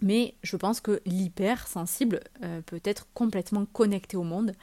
Mais 0.00 0.34
je 0.42 0.56
pense 0.56 0.80
que 0.80 1.00
l'hypersensible 1.06 2.20
peut 2.66 2.80
être 2.82 3.06
complètement 3.14 3.64
connecté 3.64 4.16
au 4.16 4.24
monde, 4.24 4.54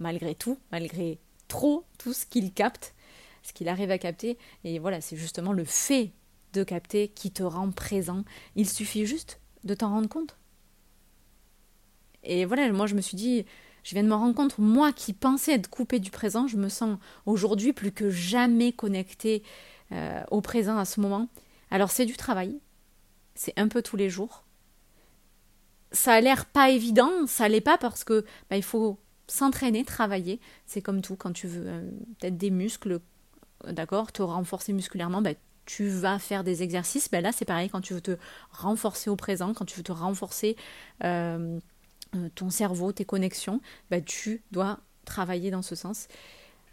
malgré 0.00 0.34
tout, 0.34 0.58
malgré 0.72 1.20
trop 1.46 1.84
tout 1.98 2.12
ce 2.12 2.26
qu'il 2.26 2.52
capte, 2.52 2.94
ce 3.42 3.52
qu'il 3.52 3.68
arrive 3.68 3.90
à 3.90 3.98
capter. 3.98 4.38
Et 4.64 4.78
voilà, 4.78 5.00
c'est 5.00 5.16
justement 5.16 5.52
le 5.52 5.64
fait 5.64 6.12
de 6.52 6.64
capter 6.64 7.08
qui 7.08 7.30
te 7.30 7.42
rend 7.42 7.70
présent. 7.70 8.24
Il 8.56 8.68
suffit 8.68 9.06
juste 9.06 9.40
de 9.64 9.74
t'en 9.74 9.90
rendre 9.90 10.08
compte. 10.08 10.36
Et 12.22 12.44
voilà, 12.44 12.70
moi 12.72 12.86
je 12.86 12.94
me 12.94 13.00
suis 13.00 13.16
dit, 13.16 13.44
je 13.82 13.94
viens 13.94 14.02
de 14.02 14.08
me 14.08 14.14
rendre 14.14 14.34
compte, 14.34 14.58
moi 14.58 14.92
qui 14.92 15.12
pensais 15.12 15.54
être 15.54 15.70
coupé 15.70 15.98
du 15.98 16.10
présent, 16.10 16.46
je 16.46 16.56
me 16.56 16.68
sens 16.68 16.98
aujourd'hui 17.24 17.72
plus 17.72 17.92
que 17.92 18.10
jamais 18.10 18.72
connecté 18.72 19.42
euh, 19.92 20.22
au 20.30 20.40
présent 20.40 20.76
à 20.76 20.84
ce 20.84 21.00
moment. 21.00 21.28
Alors 21.70 21.90
c'est 21.90 22.04
du 22.04 22.16
travail, 22.16 22.58
c'est 23.34 23.58
un 23.58 23.68
peu 23.68 23.80
tous 23.80 23.96
les 23.96 24.10
jours, 24.10 24.44
ça 25.92 26.14
a 26.14 26.20
l'air 26.20 26.46
pas 26.46 26.70
évident, 26.70 27.26
ça 27.26 27.48
l'est 27.48 27.60
pas 27.60 27.78
parce 27.78 28.04
que 28.04 28.24
bah, 28.48 28.56
il 28.56 28.62
faut 28.62 28.98
s'entraîner, 29.26 29.84
travailler. 29.84 30.40
C'est 30.66 30.82
comme 30.82 31.02
tout, 31.02 31.16
quand 31.16 31.32
tu 31.32 31.46
veux 31.46 31.64
euh, 31.66 31.90
peut-être 32.18 32.36
des 32.36 32.50
muscles, 32.50 33.00
d'accord, 33.66 34.12
te 34.12 34.22
renforcer 34.22 34.72
musculairement, 34.72 35.22
bah, 35.22 35.34
tu 35.66 35.88
vas 35.88 36.18
faire 36.18 36.44
des 36.44 36.62
exercices. 36.62 37.10
Bah, 37.10 37.20
là, 37.20 37.32
c'est 37.32 37.44
pareil, 37.44 37.68
quand 37.68 37.80
tu 37.80 37.94
veux 37.94 38.00
te 38.00 38.16
renforcer 38.50 39.10
au 39.10 39.16
présent, 39.16 39.54
quand 39.54 39.64
tu 39.64 39.76
veux 39.76 39.82
te 39.82 39.92
renforcer 39.92 40.56
euh, 41.04 41.58
euh, 42.16 42.28
ton 42.34 42.50
cerveau, 42.50 42.92
tes 42.92 43.04
connexions, 43.04 43.60
bah, 43.90 44.00
tu 44.00 44.42
dois 44.50 44.80
travailler 45.04 45.50
dans 45.50 45.62
ce 45.62 45.74
sens. 45.74 46.08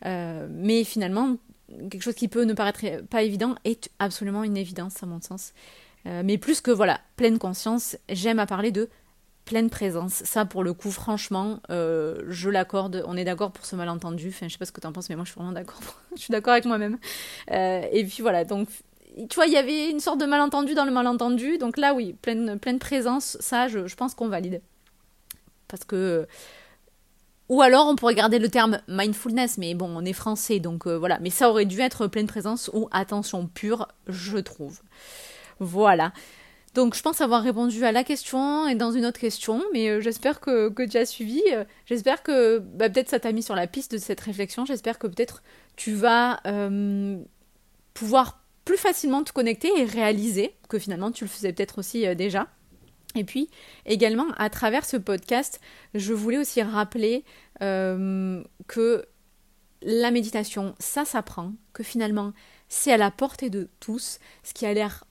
mais 0.04 0.84
finalement, 0.84 1.38
quelque 1.89 2.02
chose 2.02 2.15
qui 2.15 2.28
peut 2.28 2.43
ne 2.43 2.54
paraître 2.54 3.04
pas 3.08 3.23
évident 3.23 3.56
est 3.63 3.89
absolument 4.00 4.43
une 4.43 4.58
évidence 4.58 5.02
à 5.02 5.06
mon 5.06 5.21
sens. 5.21 5.54
mais 6.06 6.38
plus 6.38 6.62
que 6.62 6.71
voilà, 6.71 7.02
pleine 7.15 7.39
conscience, 7.39 7.97
j'aime 8.10 8.39
à 8.39 8.45
parler 8.45 8.71
de 8.71 8.89
pleine 9.48 9.70
présence. 9.70 10.14
Ça, 10.26 10.46
pour 10.46 10.64
le 10.64 10.74
coup, 10.74 10.92
franchement, 10.92 11.60
euh, 11.72 12.22
je 12.28 12.50
l'accorde. 12.50 13.04
On 13.08 13.16
est 13.18 13.24
d'accord 13.24 13.52
pour 13.52 13.66
ce 13.66 13.76
malentendu. 13.76 14.28
Enfin, 14.28 14.48
je 14.48 14.54
sais 14.54 14.60
pas 14.60 14.66
ce 14.66 14.72
que 14.72 14.82
tu 14.82 14.86
en 14.86 14.92
penses, 14.92 15.10
mais 15.10 15.16
moi, 15.16 15.24
je 15.26 15.32
suis 15.32 15.40
vraiment 15.40 15.54
d'accord. 15.54 15.80
je 16.16 16.22
suis 16.22 16.32
d'accord 16.32 16.52
avec 16.52 16.66
moi-même. 16.66 16.98
Euh, 17.52 17.82
et 17.92 18.04
puis 18.04 18.22
voilà, 18.22 18.44
donc, 18.44 18.68
tu 19.16 19.36
vois, 19.36 19.48
il 19.48 19.54
y 19.54 19.58
avait 19.58 19.90
une 19.90 20.02
sorte 20.02 20.20
de 20.20 20.26
malentendu 20.26 20.76
dans 20.76 20.86
le 20.86 20.92
malentendu. 20.92 21.58
Donc 21.58 21.78
là, 21.78 21.94
oui, 21.94 22.14
pleine, 22.22 22.60
pleine 22.60 22.78
présence, 22.78 23.38
ça, 23.40 23.68
je, 23.68 23.96
pense 23.96 24.14
qu'on 24.14 24.28
valide. 24.28 24.62
Parce 25.68 25.86
que. 25.86 26.28
Ou 27.50 27.62
alors, 27.62 27.88
on 27.88 27.96
pourrait 27.96 28.16
garder 28.16 28.40
le 28.40 28.50
terme 28.50 28.82
mindfulness, 28.90 29.58
mais 29.58 29.74
bon, 29.74 29.90
on 29.96 30.04
est 30.04 30.12
français, 30.12 30.60
donc 30.60 30.86
euh, 30.86 30.98
voilà. 30.98 31.18
Mais 31.22 31.30
ça 31.30 31.50
aurait 31.50 31.66
dû 31.66 31.80
être 31.80 32.08
pleine 32.08 32.28
présence 32.28 32.70
ou 32.74 32.90
attention 32.92 33.48
pure, 33.48 33.88
je 34.08 34.38
trouve. 34.38 34.82
Voilà. 35.62 36.12
Donc 36.78 36.94
je 36.94 37.02
pense 37.02 37.22
avoir 37.22 37.42
répondu 37.42 37.84
à 37.86 37.92
la 37.92 38.04
question 38.04 38.68
et 38.68 38.76
dans 38.76 38.92
une 38.92 39.08
autre 39.08 39.20
question, 39.20 39.63
mais 39.74 39.90
euh, 39.90 40.00
j'espère 40.00 40.40
que, 40.40 40.70
que, 40.70 40.88
tu 40.88 40.98
as 40.98 41.08
suivi. 41.08 41.42
Euh, 41.52 41.63
j'espère 41.88 42.22
que 42.22 42.60
bah, 42.60 42.88
peut-être 42.88 43.10
ça 43.10 43.20
t'a 43.20 43.32
mis 43.32 43.42
sur 43.42 43.56
la 43.56 43.66
piste 43.66 43.94
de 43.94 43.98
cette 43.98 44.20
réflexion. 44.20 44.63
J'espère 44.63 45.00
que 45.00 45.08
peut-être 45.08 45.42
tu 45.76 45.94
vas 45.94 46.40
euh, 46.46 47.18
pouvoir 47.96 48.44
plus 48.63 48.78
facilement 48.78 49.24
te 49.24 49.32
connecter 49.32 49.72
et 49.76 49.86
réaliser 49.86 50.54
que 50.70 50.78
finalement 50.78 51.10
tu 51.10 51.24
le 51.24 51.32
faisais 51.32 51.52
peut-être 51.52 51.80
aussi 51.80 52.16
déjà. 52.16 52.48
Et 53.16 53.24
puis 53.24 53.50
également 53.88 54.28
à 54.38 54.52
travers 54.52 54.86
ce 54.86 54.98
podcast, 54.98 55.60
je 55.96 56.13
voulais 56.13 56.38
aussi 56.38 56.62
rappeler 56.62 57.24
que 57.60 59.06
la 59.82 60.12
méditation, 60.12 60.76
ça 60.78 61.06
s'apprend, 61.06 61.54
que 61.74 61.82
finalement 61.82 62.34
c'est 62.70 62.92
à 62.92 62.98
la 62.98 63.10
portée 63.10 63.50
de 63.50 63.68
tous, 63.80 64.20
ce 64.44 64.54
qui 64.54 64.68
a 64.68 64.74
l'air 64.74 65.07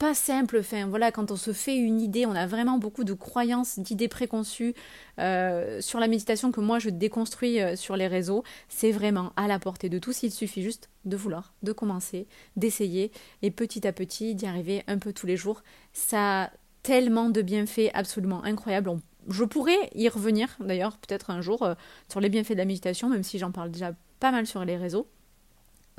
pas 0.00 0.14
simple. 0.14 0.56
Enfin, 0.60 0.86
voilà, 0.86 1.12
quand 1.12 1.30
on 1.30 1.36
se 1.36 1.52
fait 1.52 1.76
une 1.76 2.00
idée, 2.00 2.24
on 2.24 2.34
a 2.34 2.46
vraiment 2.46 2.78
beaucoup 2.78 3.04
de 3.04 3.12
croyances, 3.12 3.78
d'idées 3.78 4.08
préconçues 4.08 4.74
euh, 5.18 5.82
sur 5.82 6.00
la 6.00 6.08
méditation 6.08 6.50
que 6.50 6.60
moi 6.60 6.78
je 6.78 6.88
déconstruis 6.88 7.60
euh, 7.60 7.76
sur 7.76 7.96
les 7.96 8.08
réseaux. 8.08 8.42
C'est 8.68 8.92
vraiment 8.92 9.32
à 9.36 9.46
la 9.46 9.58
portée 9.58 9.90
de 9.90 9.98
tous. 9.98 10.22
Il 10.22 10.32
suffit 10.32 10.62
juste 10.62 10.88
de 11.04 11.18
vouloir, 11.18 11.52
de 11.62 11.72
commencer, 11.72 12.26
d'essayer 12.56 13.12
et 13.42 13.50
petit 13.50 13.86
à 13.86 13.92
petit 13.92 14.34
d'y 14.34 14.46
arriver 14.46 14.82
un 14.86 14.96
peu 14.96 15.12
tous 15.12 15.26
les 15.26 15.36
jours. 15.36 15.62
Ça 15.92 16.44
a 16.44 16.50
tellement 16.82 17.28
de 17.28 17.42
bienfaits 17.42 17.90
absolument 17.92 18.42
incroyables. 18.42 18.90
je 19.28 19.44
pourrais 19.44 19.90
y 19.94 20.08
revenir 20.08 20.56
d'ailleurs 20.60 20.96
peut-être 20.96 21.28
un 21.28 21.42
jour 21.42 21.62
euh, 21.62 21.74
sur 22.08 22.20
les 22.20 22.30
bienfaits 22.30 22.52
de 22.52 22.56
la 22.56 22.64
méditation, 22.64 23.10
même 23.10 23.22
si 23.22 23.38
j'en 23.38 23.52
parle 23.52 23.70
déjà 23.70 23.92
pas 24.18 24.30
mal 24.30 24.46
sur 24.46 24.64
les 24.64 24.78
réseaux. 24.78 25.06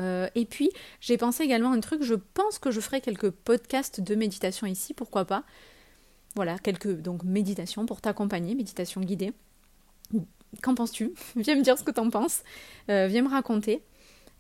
Euh, 0.02 0.28
et 0.36 0.46
puis, 0.46 0.70
j'ai 1.00 1.18
pensé 1.18 1.44
également 1.44 1.72
à 1.72 1.76
un 1.76 1.80
truc, 1.80 2.04
je 2.04 2.16
pense 2.16 2.60
que 2.60 2.72
je 2.72 2.80
ferai 2.80 3.02
quelques 3.02 3.30
podcasts 3.30 4.02
de 4.02 4.16
méditation 4.16 4.68
ici, 4.68 4.94
pourquoi 4.94 5.26
pas. 5.26 5.44
Voilà, 6.36 6.58
quelques 6.58 7.02
donc 7.02 7.24
méditations 7.24 7.86
pour 7.86 8.02
t'accompagner, 8.02 8.56
méditation 8.56 9.02
guidée. 9.02 9.34
Qu'en 10.62 10.76
penses-tu? 10.76 11.14
Viens 11.36 11.56
me 11.56 11.62
dire 11.62 11.78
ce 11.78 11.84
que 11.84 11.92
t'en 11.92 12.10
penses. 12.10 12.44
Euh, 12.90 13.08
viens 13.08 13.22
me 13.22 13.30
raconter. 13.30 13.82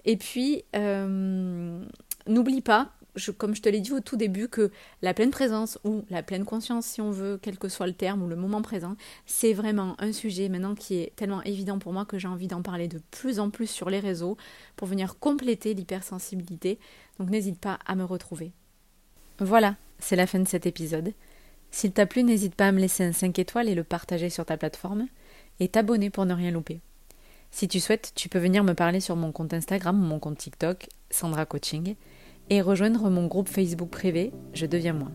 Et 0.04 0.18
puis, 0.18 0.64
euh, 0.76 1.84
n'oublie 2.28 2.62
pas, 2.62 2.92
comme 3.38 3.56
je 3.56 3.62
te 3.62 3.70
l'ai 3.70 3.82
dit 3.82 3.92
au 3.92 4.00
tout 4.00 4.18
début, 4.18 4.48
que 4.48 4.72
la 5.02 5.14
pleine 5.14 5.32
présence 5.32 5.80
ou 5.84 6.04
la 6.10 6.24
pleine 6.24 6.46
conscience, 6.46 6.86
si 6.86 7.02
on 7.02 7.12
veut, 7.12 7.40
quel 7.42 7.58
que 7.58 7.70
soit 7.70 7.88
le 7.88 7.94
terme 7.94 8.24
ou 8.24 8.28
le 8.28 8.36
moment 8.36 8.62
présent, 8.62 8.96
c'est 9.26 9.54
vraiment 9.54 9.96
un 10.00 10.14
sujet 10.14 10.50
maintenant 10.50 10.76
qui 10.76 10.96
est 10.96 11.16
tellement 11.16 11.42
évident 11.44 11.80
pour 11.80 11.94
moi 11.94 12.06
que 12.06 12.18
j'ai 12.18 12.28
envie 12.28 12.48
d'en 12.48 12.62
parler 12.62 12.88
de 12.88 13.02
plus 13.12 13.40
en 13.40 13.50
plus 13.50 13.68
sur 13.68 13.90
les 13.90 14.00
réseaux 14.00 14.38
pour 14.76 14.88
venir 14.88 15.18
compléter 15.20 15.74
l'hypersensibilité. 15.74 16.80
Donc 17.20 17.30
n'hésite 17.30 17.60
pas 17.60 17.80
à 17.86 17.96
me 17.96 18.04
retrouver. 18.04 18.52
Voilà, 19.40 19.76
c'est 20.00 20.16
la 20.16 20.28
fin 20.28 20.40
de 20.40 20.48
cet 20.48 20.66
épisode. 20.66 21.14
S'il 21.72 21.94
t'a 21.94 22.06
plu, 22.06 22.24
n'hésite 22.24 22.56
pas 22.56 22.68
à 22.68 22.72
me 22.72 22.80
laisser 22.80 23.04
un 23.04 23.14
5 23.14 23.40
étoiles 23.40 23.70
et 23.70 23.76
le 23.76 23.84
partager 23.84 24.30
sur 24.30 24.46
ta 24.46 24.58
plateforme 24.58 25.08
et 25.60 25.70
t'abonner 25.70 26.10
pour 26.10 26.26
ne 26.26 26.34
rien 26.34 26.52
louper. 26.52 26.82
Si 27.50 27.68
tu 27.68 27.80
souhaites, 27.80 28.14
tu 28.16 28.30
peux 28.30 28.40
venir 28.40 28.64
me 28.64 28.74
parler 28.74 29.00
sur 29.00 29.16
mon 29.16 29.32
compte 29.32 29.54
Instagram 29.54 30.02
ou 30.02 30.06
mon 30.06 30.20
compte 30.20 30.38
TikTok, 30.38 30.88
Sandra 31.10 31.46
Coaching 31.46 31.96
et 32.52 32.62
rejoindre 32.62 33.10
mon 33.10 33.26
groupe 33.28 33.48
Facebook 33.48 33.90
privé 33.90 34.32
Je 34.54 34.66
deviens 34.66 34.94
moi, 34.94 35.10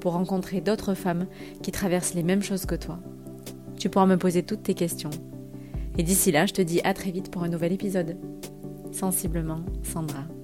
pour 0.00 0.12
rencontrer 0.12 0.60
d'autres 0.60 0.94
femmes 0.94 1.26
qui 1.62 1.72
traversent 1.72 2.14
les 2.14 2.22
mêmes 2.22 2.42
choses 2.42 2.66
que 2.66 2.74
toi. 2.74 3.00
Tu 3.78 3.88
pourras 3.88 4.06
me 4.06 4.18
poser 4.18 4.42
toutes 4.42 4.62
tes 4.62 4.74
questions. 4.74 5.10
Et 5.96 6.02
d'ici 6.02 6.30
là, 6.30 6.44
je 6.44 6.52
te 6.52 6.62
dis 6.62 6.80
à 6.84 6.92
très 6.92 7.10
vite 7.10 7.30
pour 7.30 7.42
un 7.42 7.48
nouvel 7.48 7.72
épisode. 7.72 8.18
Sensiblement, 8.92 9.64
Sandra. 9.82 10.37